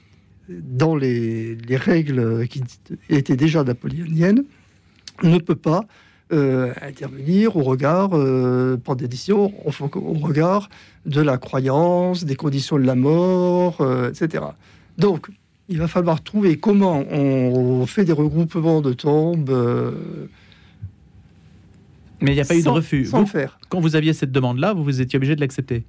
dans 0.49 0.97
les, 0.97 1.55
les, 1.55 1.77
règles 1.77 2.49
qui 2.49 2.63
étaient 3.09 3.37
déjà 3.37 3.63
napoléoniennes, 3.63 4.45
ne 5.23 5.39
peut 5.39 5.57
pas 5.57 5.87
euh, 6.33 6.73
intervenir 6.81 7.57
au 7.57 7.63
regard, 7.63 8.11
euh, 8.15 8.79
prendre 8.83 9.01
des 9.01 9.09
décisions 9.09 9.53
au, 9.67 10.15
regard 10.15 10.71
de 11.05 11.21
la 11.21 11.37
croyance, 11.37 12.25
des 12.25 12.37
conditions 12.37 12.79
de 12.79 12.85
la 12.85 12.95
mort, 12.95 13.83
euh, 13.83 14.09
etc. 14.09 14.45
Donc, 14.97 15.27
il 15.69 15.79
va 15.79 15.89
falloir 15.89 16.23
trouver 16.23 16.57
comment 16.57 17.05
on 17.11 17.85
fait 17.85 18.07
des 18.07 18.13
regroupements 18.13 18.81
de 18.81 18.95
tombes. 18.95 19.51
Mais 22.23 22.33
il 22.33 22.35
n'y 22.35 22.41
a 22.41 22.45
pas 22.47 22.57
eu 22.57 22.63
de 22.63 22.69
refus. 22.69 23.07
Sans 23.07 23.27
faire. 23.27 23.59
Quand 23.69 23.81
vous 23.81 23.95
aviez 23.95 24.15
cette 24.15 24.33
demande-là, 24.33 24.73
vous, 24.73 24.85
vous 24.85 25.03
étiez 25.03 25.19
obligé 25.19 25.37
de 25.37 25.41
l'accepter. 25.41 25.85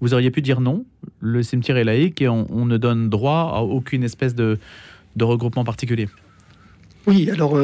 Vous 0.00 0.12
auriez 0.12 0.32
pu 0.32 0.42
dire 0.42 0.60
non, 0.60 0.86
le 1.20 1.44
cimetière 1.44 1.76
est 1.76 1.84
laïque 1.84 2.20
et 2.20 2.28
on, 2.28 2.66
ne 2.66 2.76
donne 2.78 3.10
droit 3.10 3.52
à 3.54 3.60
aucune 3.60 4.02
espèce 4.02 4.34
de, 4.34 4.58
de 5.14 5.24
regroupement 5.24 5.62
particulier. 5.62 6.08
Oui, 7.06 7.30
alors 7.30 7.56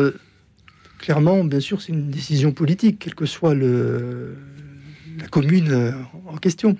clairement, 1.00 1.42
bien 1.44 1.60
sûr, 1.60 1.80
c'est 1.80 1.92
une 1.92 2.10
décision 2.10 2.52
politique, 2.52 2.98
quelle 3.00 3.14
que 3.14 3.26
soit 3.26 3.54
la 3.54 5.26
commune 5.30 5.70
euh, 5.70 5.92
en 6.26 6.36
question. 6.36 6.76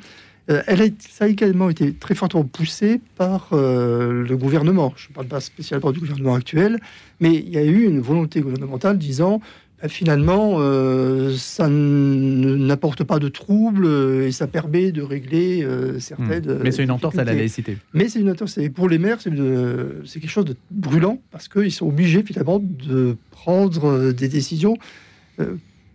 Euh, 0.51 0.63
elle 0.67 0.83
a, 0.83 0.87
ça 0.99 1.25
a 1.25 1.29
également 1.29 1.71
été 1.71 1.95
très 1.95 2.15
fortement 2.15 2.45
poussé 2.45 3.01
par 3.17 3.49
euh, 3.53 4.25
le 4.27 4.37
gouvernement. 4.37 4.93
Je 4.97 5.09
ne 5.09 5.15
parle 5.15 5.27
pas 5.27 5.41
spécialement 5.41 5.91
du 5.93 6.01
gouvernement 6.01 6.35
actuel, 6.35 6.81
mais 7.21 7.35
il 7.35 7.49
y 7.49 7.59
a 7.59 7.65
eu 7.65 7.85
une 7.85 8.01
volonté 8.01 8.41
gouvernementale 8.41 8.99
disant 8.99 9.41
finalement, 9.89 10.57
euh, 10.59 11.35
ça 11.37 11.69
n'apporte 11.69 13.05
pas 13.05 13.19
de 13.19 13.29
troubles 13.29 13.87
euh, 13.87 14.27
et 14.27 14.33
ça 14.33 14.47
permet 14.47 14.93
de 14.93 15.03
régler 15.03 15.63
euh, 15.63 15.99
certaines. 15.99 16.45
Hmm. 16.45 16.61
Mais 16.63 16.71
c'est 16.71 16.83
une 16.83 16.91
entorse 16.91 17.17
à 17.19 17.25
la 17.25 17.35
laïcité. 17.35 17.79
Mais 17.95 18.09
c'est 18.09 18.21
une 18.21 18.31
entorse. 18.31 18.59
Et 18.59 18.69
pour 18.69 18.89
les 18.89 18.99
maires, 18.99 19.19
c'est 19.21 20.21
quelque 20.21 20.31
chose 20.31 20.45
de 20.45 20.57
brûlant 20.71 21.19
parce 21.31 21.49
qu'ils 21.49 21.73
sont 21.73 21.87
obligés 21.87 22.23
finalement 22.23 22.61
de 22.61 23.17
prendre 23.31 24.13
des 24.13 24.29
décisions 24.29 24.77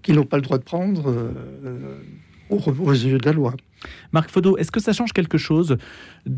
qu'ils 0.01 0.15
n'ont 0.15 0.25
pas 0.25 0.37
le 0.37 0.43
droit 0.43 0.57
de 0.57 0.63
prendre 0.63 1.13
aux 2.49 2.91
yeux 2.91 3.17
de 3.17 3.25
la 3.25 3.33
loi. 3.33 3.53
Marc 4.11 4.29
Fodo, 4.29 4.57
est-ce 4.57 4.71
que 4.71 4.79
ça 4.79 4.93
change 4.93 5.13
quelque 5.13 5.37
chose? 5.37 5.77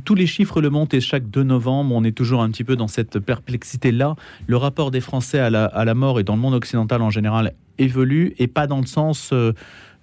Tous 0.06 0.15
les 0.15 0.28
chiffres 0.28 0.62
le 0.62 0.70
montent 0.70 0.93
et 0.93 1.02
chaque 1.02 1.30
2 1.30 1.43
novembre, 1.43 1.96
on 1.96 2.04
est 2.04 2.12
toujours 2.12 2.41
un 2.41 2.50
petit 2.50 2.63
peu 2.63 2.76
dans 2.76 2.88
cette 2.88 3.20
perplexité-là. 3.20 4.15
Le 4.48 4.58
rapport 4.58 4.91
des 4.91 5.02
Français 5.02 5.39
à 5.39 5.50
la, 5.50 5.93
mort 5.93 6.20
et 6.20 6.24
dans 6.24 6.36
le 6.36 6.41
monde 6.41 6.54
occidental 6.54 7.02
en 7.02 7.10
général 7.10 7.54
évolue 7.78 8.34
et 8.39 8.48
pas 8.48 8.67
dans 8.67 8.80
le 8.80 8.88
sens 8.88 9.30
euh, 9.34 9.54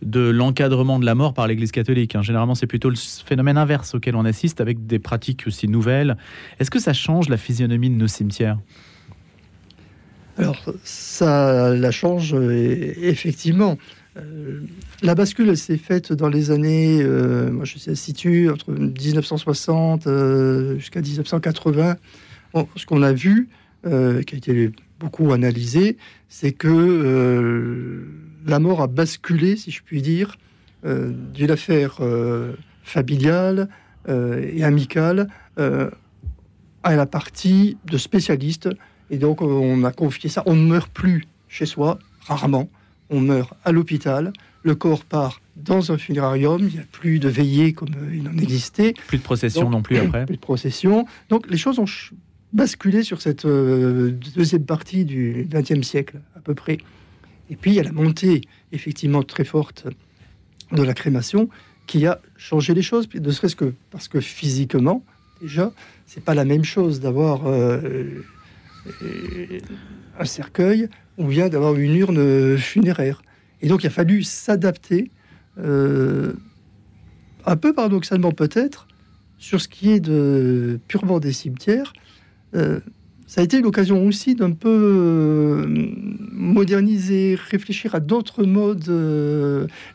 de 0.03 0.21
l'encadrement 0.21 0.99
de 0.99 1.07
la 1.07 1.15
mort 1.15 1.35
par 1.35 1.47
l'Église 1.47 1.73
catholique. 1.73 2.15
Hein. 2.15 2.23
Généralement, 2.23 2.55
c'est 2.55 2.67
plutôt 2.67 2.91
le 2.91 2.97
phénomène 2.97 3.59
inverse 3.59 3.95
auquel 3.95 4.17
on 4.17 4.25
assiste 4.25 4.61
avec 4.61 4.87
des 4.87 4.99
pratiques 4.99 5.45
aussi 5.47 5.69
nouvelles. 5.69 6.17
Est-ce 6.61 6.71
que 6.71 6.79
ça 6.79 6.93
change 6.93 7.29
la 7.29 7.37
physionomie 7.37 7.91
de 7.91 7.97
nos 7.97 8.09
cimetières? 8.09 8.59
Alors, 10.37 10.59
ça 10.83 11.75
la 11.75 11.91
change 11.91 12.35
euh, 12.35 12.93
effectivement. 12.97 13.79
Euh, 14.17 14.61
la 15.03 15.15
bascule 15.15 15.57
s'est 15.57 15.77
faite 15.77 16.13
dans 16.13 16.29
les 16.29 16.51
années, 16.51 17.01
euh, 17.03 17.51
moi 17.51 17.65
je 17.65 17.79
sais, 17.79 17.95
situe 17.95 18.49
entre 18.51 18.73
1960 18.73 20.07
euh, 20.07 20.79
jusqu'à 20.79 21.01
1980. 21.01 21.97
ce 22.77 22.87
qu'on 22.87 23.03
a 23.03 23.13
vu, 23.13 23.49
qui 23.83 23.91
a 23.91 24.39
été 24.39 24.73
beaucoup 24.99 25.33
analysé, 25.33 25.99
c'est 26.29 26.53
que 26.53 28.07
la 28.47 28.59
mort 28.59 28.81
a 28.81 28.87
basculé, 28.87 29.57
si 29.57 29.71
je 29.71 29.83
puis 29.83 30.01
dire, 30.01 30.37
d'une 30.85 31.51
affaire 31.51 32.01
familiale 32.83 33.69
et 34.09 34.65
amicale 34.65 35.29
à 35.59 36.97
la 36.97 37.05
partie 37.05 37.77
de 37.85 37.99
spécialistes. 37.99 38.71
Et 39.11 39.19
donc 39.19 39.43
on 39.43 39.85
a 39.85 39.93
confié 39.93 40.31
ça. 40.31 40.43
On 40.47 40.55
ne 40.55 40.67
meurt 40.67 40.91
plus 40.91 41.25
chez 41.47 41.67
soi, 41.67 41.99
rarement 42.21 42.71
on 43.11 43.21
meurt 43.21 43.55
à 43.65 43.73
l'hôpital, 43.73 44.33
le 44.63 44.75
corps 44.75 45.05
part 45.05 45.41
dans 45.57 45.93
un 45.93 45.99
funérarium, 45.99 46.61
il 46.61 46.75
n'y 46.75 46.81
a 46.81 46.87
plus 46.91 47.19
de 47.19 47.29
veillée 47.29 47.73
comme 47.73 47.91
il 48.13 48.29
en 48.29 48.37
existait. 48.39 48.95
Plus 49.07 49.19
de 49.19 49.23
procession 49.23 49.71
non 49.71 49.83
plus 49.83 49.99
après. 49.99 50.27
Plus 50.27 50.37
de 50.37 50.41
procession. 50.41 51.07
Donc 51.29 51.49
les 51.49 51.57
choses 51.57 51.79
ont 51.79 51.85
basculé 52.53 53.03
sur 53.03 53.21
cette 53.21 53.45
euh, 53.45 54.11
deuxième 54.35 54.65
partie 54.65 55.05
du 55.05 55.47
XXe 55.51 55.87
siècle 55.87 56.21
à 56.37 56.41
peu 56.41 56.55
près. 56.55 56.79
Et 57.51 57.57
puis 57.57 57.73
il 57.73 57.75
y 57.75 57.81
a 57.81 57.85
la 57.85 57.93
montée 57.93 58.41
effectivement 58.73 59.23
très 59.23 59.45
forte 59.45 59.87
de 60.73 60.83
la 60.83 60.95
crémation 60.95 61.49
qui 61.87 62.07
a 62.07 62.21
changé 62.37 62.75
les 62.75 62.83
choses, 62.83 63.09
ne 63.13 63.31
serait-ce 63.31 63.57
que 63.57 63.75
parce 63.91 64.09
que 64.09 64.21
physiquement, 64.21 65.05
déjà, 65.41 65.73
c'est 66.07 66.25
pas 66.25 66.35
la 66.35 66.45
même 66.45 66.65
chose 66.65 67.01
d'avoir 67.01 67.47
euh, 67.47 68.25
un 70.19 70.25
cercueil 70.25 70.89
ou 71.19 71.27
bien 71.27 71.49
d'avoir 71.49 71.75
une 71.77 71.97
urne 71.97 72.57
funéraire. 72.59 73.23
Et 73.63 73.69
donc 73.69 73.83
il 73.83 73.87
a 73.87 73.91
fallu 73.91 74.23
s'adapter, 74.23 75.11
euh, 75.59 76.33
un 77.47 77.57
peu 77.57 77.73
paradoxalement 77.73 78.33
peut-être, 78.33 78.89
sur 79.39 79.61
ce 79.61 79.69
qui 79.69 79.91
est 79.91 80.01
de 80.01 80.79
purement 80.89 81.21
des 81.21 81.33
cimetières. 81.33 81.93
Euh, 82.55 82.81
ça 83.27 83.41
a 83.41 83.45
été 83.45 83.61
l'occasion 83.61 84.05
aussi 84.07 84.35
d'un 84.35 84.53
peu 84.53 84.69
euh, 84.69 85.67
moderniser, 86.33 87.39
réfléchir 87.51 87.95
à 87.95 88.01
d'autres 88.01 88.45
modes. 88.45 88.89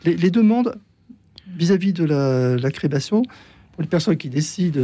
Les, 0.04 0.30
demandes 0.30 0.76
vis-à-vis 1.56 1.92
de 1.92 2.04
la, 2.04 2.56
la, 2.56 2.70
crémation, 2.70 3.22
les 3.80 3.86
personnes 3.86 4.16
qui 4.16 4.28
décident 4.28 4.80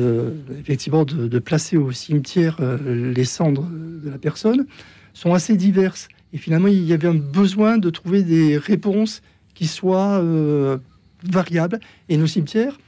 effectivement 0.58 1.04
de, 1.04 1.38
placer 1.38 1.76
au 1.76 1.92
cimetière 1.92 2.58
les 2.84 3.24
cendres 3.24 3.68
de 4.06 4.10
la 4.10 4.18
personne, 4.18 4.66
sont 5.12 5.32
assez 5.32 5.56
diverses. 5.56 6.08
Et 6.32 6.38
finalement, 6.38 6.68
il 6.68 6.84
y 6.84 6.92
avait 6.92 7.08
un 7.08 7.14
besoin 7.14 7.78
de 7.78 7.88
trouver 7.90 8.22
des 8.22 8.58
réponses 8.58 9.22
qui 9.54 9.66
soient 9.66 10.20
euh, 10.20 10.78
variables. 11.24 11.80
Et 12.08 12.16
nos 12.16 12.26
cimetières, 12.26 12.78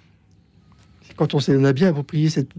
quand 1.16 1.34
on 1.34 1.40
s'en 1.40 1.64
a 1.64 1.72
bien 1.72 1.88
approprié 1.88 2.28
cette, 2.28 2.50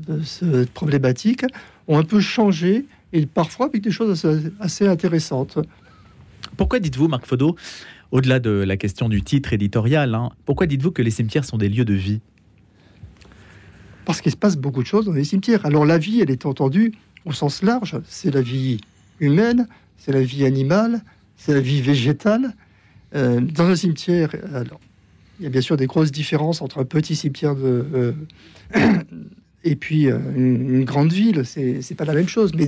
problématique, 0.73 1.45
ont 1.87 1.97
un 1.97 2.03
peu 2.03 2.19
changé 2.19 2.85
et 3.13 3.25
parfois 3.25 3.67
avec 3.67 3.81
des 3.81 3.91
choses 3.91 4.25
assez, 4.59 4.87
intéressantes. 4.87 5.59
Pourquoi 6.57 6.79
dites-vous, 6.79 7.07
Marc 7.07 7.25
Fodo, 7.25 7.55
au-delà 8.11 8.39
de 8.39 8.49
la 8.49 8.77
question 8.77 9.09
du 9.09 9.21
titre 9.21 9.53
éditorial, 9.53 10.15
hein, 10.15 10.29
pourquoi 10.45 10.65
dites-vous 10.65 10.91
que 10.91 11.01
les 11.01 11.11
cimetières 11.11 11.45
sont 11.45 11.57
des 11.57 11.69
lieux 11.69 11.85
de 11.85 11.93
vie? 11.93 12.21
Parce 14.09 14.21
qu'il 14.21 14.31
se 14.31 14.37
passe 14.37 14.57
beaucoup 14.57 14.81
de 14.81 14.87
choses 14.87 15.05
dans 15.05 15.13
les 15.13 15.23
cimetières. 15.23 15.67
Alors 15.67 15.85
la 15.85 15.99
vie, 15.99 16.19
elle 16.19 16.31
est 16.31 16.47
entendue 16.47 16.93
au 17.25 17.31
sens 17.31 17.61
large, 17.61 17.95
c'est 18.07 18.33
la 18.33 18.41
vie 18.41 18.81
humaine, 19.19 19.67
c'est 19.99 20.11
la 20.11 20.23
vie 20.23 20.45
animale, 20.45 21.03
c'est 21.37 21.53
la 21.53 21.59
vie 21.59 21.79
végétale. 21.79 22.55
Euh, 23.13 23.39
dans 23.39 23.65
un 23.65 23.75
cimetière, 23.75 24.31
alors, 24.51 24.79
il 25.39 25.43
y 25.43 25.45
a 25.45 25.51
bien 25.51 25.61
sûr 25.61 25.77
des 25.77 25.85
grosses 25.85 26.11
différences 26.11 26.63
entre 26.63 26.79
un 26.79 26.85
petit 26.85 27.15
cimetière 27.15 27.53
euh, 27.59 28.13
et 29.63 29.75
puis 29.75 30.07
euh, 30.07 30.17
une, 30.35 30.85
grande 30.85 31.13
ville. 31.13 31.43
C'est 31.45 31.93
pas 31.95 32.05
la 32.05 32.15
même 32.15 32.27
chose, 32.27 32.55
mais 32.55 32.67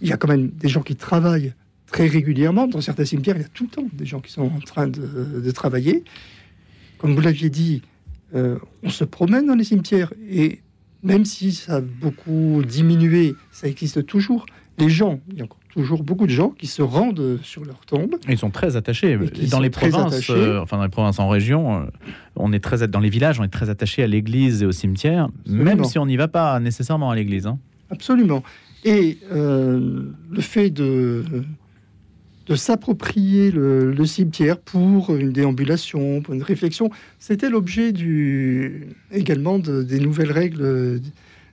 il 0.00 0.08
y 0.08 0.12
a 0.12 0.16
quand 0.16 0.28
même 0.28 0.50
des 0.50 0.68
gens 0.68 0.82
qui 0.82 0.94
travaillent 0.94 1.52
très 1.88 2.06
régulièrement. 2.06 2.68
Dans 2.68 2.80
certains 2.80 3.06
cimetières, 3.06 3.34
il 3.34 3.42
y 3.42 3.44
a 3.44 3.48
tout 3.48 3.64
le 3.64 3.70
temps 3.70 3.88
des 3.92 4.06
gens 4.06 4.20
qui 4.20 4.30
sont 4.30 4.42
en 4.42 4.60
train 4.60 4.86
de 4.86 5.50
travailler. 5.50 6.04
Comme 6.98 7.12
vous 7.12 7.20
l'aviez 7.20 7.50
dit, 7.50 7.82
on 8.34 8.90
se 8.90 9.04
promène 9.04 9.46
dans 9.46 9.54
les 9.54 9.64
cimetières 9.64 10.12
et 10.28 10.60
même 11.02 11.24
si 11.24 11.52
ça 11.52 11.76
a 11.76 11.80
beaucoup 11.80 12.62
diminué, 12.66 13.34
ça 13.50 13.68
existe 13.68 14.06
toujours. 14.06 14.46
Les 14.78 14.88
gens, 14.88 15.20
il 15.30 15.38
y 15.38 15.40
a 15.40 15.44
encore 15.44 15.60
toujours 15.70 16.02
beaucoup 16.02 16.26
de 16.26 16.32
gens 16.32 16.50
qui 16.50 16.66
se 16.66 16.82
rendent 16.82 17.38
sur 17.42 17.64
leur 17.64 17.80
tombe. 17.86 18.16
Ils 18.28 18.38
sont 18.38 18.50
très 18.50 18.76
attachés. 18.76 19.18
Dans 19.50 19.60
les 19.60 19.70
provinces, 19.70 20.30
euh, 20.30 20.60
enfin 20.60 20.76
dans 20.78 20.82
les 20.82 20.90
provinces 20.90 21.18
en 21.18 21.28
région, 21.28 21.82
euh, 21.82 21.86
on 22.36 22.52
est 22.52 22.60
très 22.60 22.86
dans 22.88 23.00
les 23.00 23.08
villages, 23.08 23.38
on 23.40 23.44
est 23.44 23.48
très 23.48 23.70
attaché 23.70 24.02
à 24.02 24.06
l'église 24.06 24.62
et 24.62 24.66
au 24.66 24.72
cimetière, 24.72 25.28
même 25.46 25.84
si 25.84 25.98
on 25.98 26.06
n'y 26.06 26.16
va 26.16 26.28
pas 26.28 26.58
nécessairement 26.60 27.10
à 27.10 27.14
l'église. 27.14 27.46
Hein. 27.46 27.58
Absolument. 27.90 28.42
Et 28.84 29.18
euh, 29.32 30.04
le 30.30 30.40
fait 30.40 30.70
de 30.70 31.24
de 32.50 32.56
s'approprier 32.56 33.52
le, 33.52 34.04
cimetière 34.04 34.58
pour 34.58 35.14
une 35.14 35.30
déambulation, 35.30 36.20
pour 36.20 36.34
une 36.34 36.42
réflexion, 36.42 36.90
c'était 37.20 37.48
l'objet 37.48 37.92
du 37.92 38.88
également 39.12 39.60
des 39.60 40.00
nouvelles 40.00 40.32
règles 40.32 41.00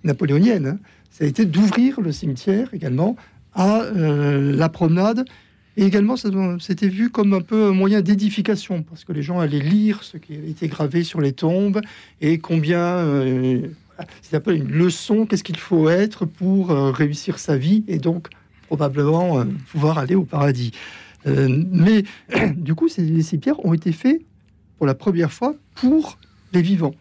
napoléoniennes. 0.04 0.66
Hein. 0.66 0.80
Ça 1.12 1.26
a 1.26 1.28
été 1.28 1.46
d'ouvrir 1.46 2.02
le 2.02 2.12
cimetière 2.12 2.74
également 2.74 3.16
à 3.54 3.82
euh, 3.82 4.56
la 4.56 4.70
promenade. 4.70 5.24
Et 5.78 5.84
également, 5.84 6.16
c'était 6.60 6.88
vu 6.88 7.12
comme 7.12 7.36
un 7.36 7.42
peu 7.42 7.68
un 7.68 7.74
moyen 7.74 8.02
d'édification, 8.02 8.82
parce 8.82 9.04
que 9.04 9.14
les 9.14 9.22
gens 9.22 9.40
allaient 9.40 9.60
lire 9.60 10.02
ce 10.02 10.18
qui 10.18 10.36
avait 10.36 10.50
été 10.50 10.68
gravé 10.68 11.04
sur 11.04 11.22
les 11.22 11.32
tombes 11.32 11.80
et 12.22 12.40
combien. 12.40 12.82
Euh, 12.82 13.68
c'est 14.24 14.36
un 14.36 14.40
peu 14.40 14.56
une 14.56 14.72
leçon, 14.72 15.28
qu'est-ce 15.28 15.44
qu'il 15.44 15.58
faut 15.58 15.90
être 15.90 16.26
pour 16.26 16.72
euh, 16.72 16.90
réussir 16.90 17.38
sa 17.38 17.56
vie 17.56 17.84
et 17.88 18.00
donc 18.00 18.30
probablement 18.68 19.46
pouvoir 19.72 19.98
aller 19.98 20.16
au 20.16 20.24
paradis. 20.24 20.72
mais 21.26 22.04
du 22.56 22.76
coup, 22.76 22.88
ces, 22.88 23.22
ces 23.24 23.38
pierres 23.38 23.64
ont 23.66 23.74
été 23.74 23.92
faits 23.92 24.22
pour 24.78 24.86
la 24.86 24.94
première 24.96 25.32
fois 25.32 25.56
pour 25.76 26.18
les 26.54 26.62
vivants. 26.62 26.94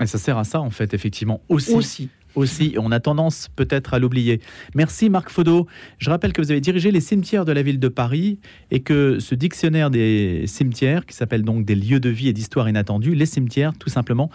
Et 0.00 0.06
ça 0.06 0.18
sert 0.18 0.38
à 0.38 0.44
ça, 0.44 0.60
en 0.60 0.70
fait, 0.70 0.94
effectivement, 0.94 1.40
aussi. 1.48 1.74
aussi 1.74 2.08
aussi. 2.36 2.74
On 2.78 2.92
a 2.92 3.00
tendance 3.00 3.48
peut-être 3.56 3.94
à 3.94 3.98
l'oublier. 3.98 4.40
Merci 4.74 5.10
Marc 5.10 5.30
Fodo. 5.30 5.66
Je 5.98 6.10
rappelle 6.10 6.32
que 6.32 6.40
vous 6.40 6.50
avez 6.50 6.60
dirigé 6.60 6.90
les 6.90 7.00
cimetières 7.00 7.44
de 7.44 7.52
la 7.52 7.62
ville 7.62 7.80
de 7.80 7.88
Paris 7.88 8.38
et 8.70 8.80
que 8.80 9.18
ce 9.18 9.34
dictionnaire 9.34 9.90
des 9.90 10.44
cimetières, 10.46 11.06
qui 11.06 11.16
s'appelle 11.16 11.42
donc 11.42 11.64
des 11.64 11.74
lieux 11.74 12.00
de 12.00 12.10
vie 12.10 12.28
et 12.28 12.32
d'histoire 12.32 12.68
inattendue, 12.68 13.14
les 13.14 13.26
cimetières 13.26 13.72
tout 13.78 13.90
simplement, 13.90 14.30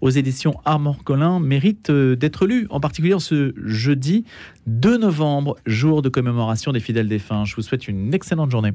aux 0.00 0.10
éditions 0.10 0.54
Armor 0.64 1.02
Collin, 1.04 1.40
mérite 1.40 1.90
euh, 1.90 2.16
d'être 2.16 2.46
lu, 2.46 2.66
en 2.70 2.80
particulier 2.80 3.16
ce 3.18 3.54
jeudi 3.64 4.24
2 4.66 4.98
novembre, 4.98 5.56
jour 5.64 6.02
de 6.02 6.08
commémoration 6.08 6.72
des 6.72 6.80
fidèles 6.80 7.08
défunts. 7.08 7.44
Je 7.44 7.54
vous 7.54 7.62
souhaite 7.62 7.88
une 7.88 8.12
excellente 8.12 8.50
journée. 8.50 8.72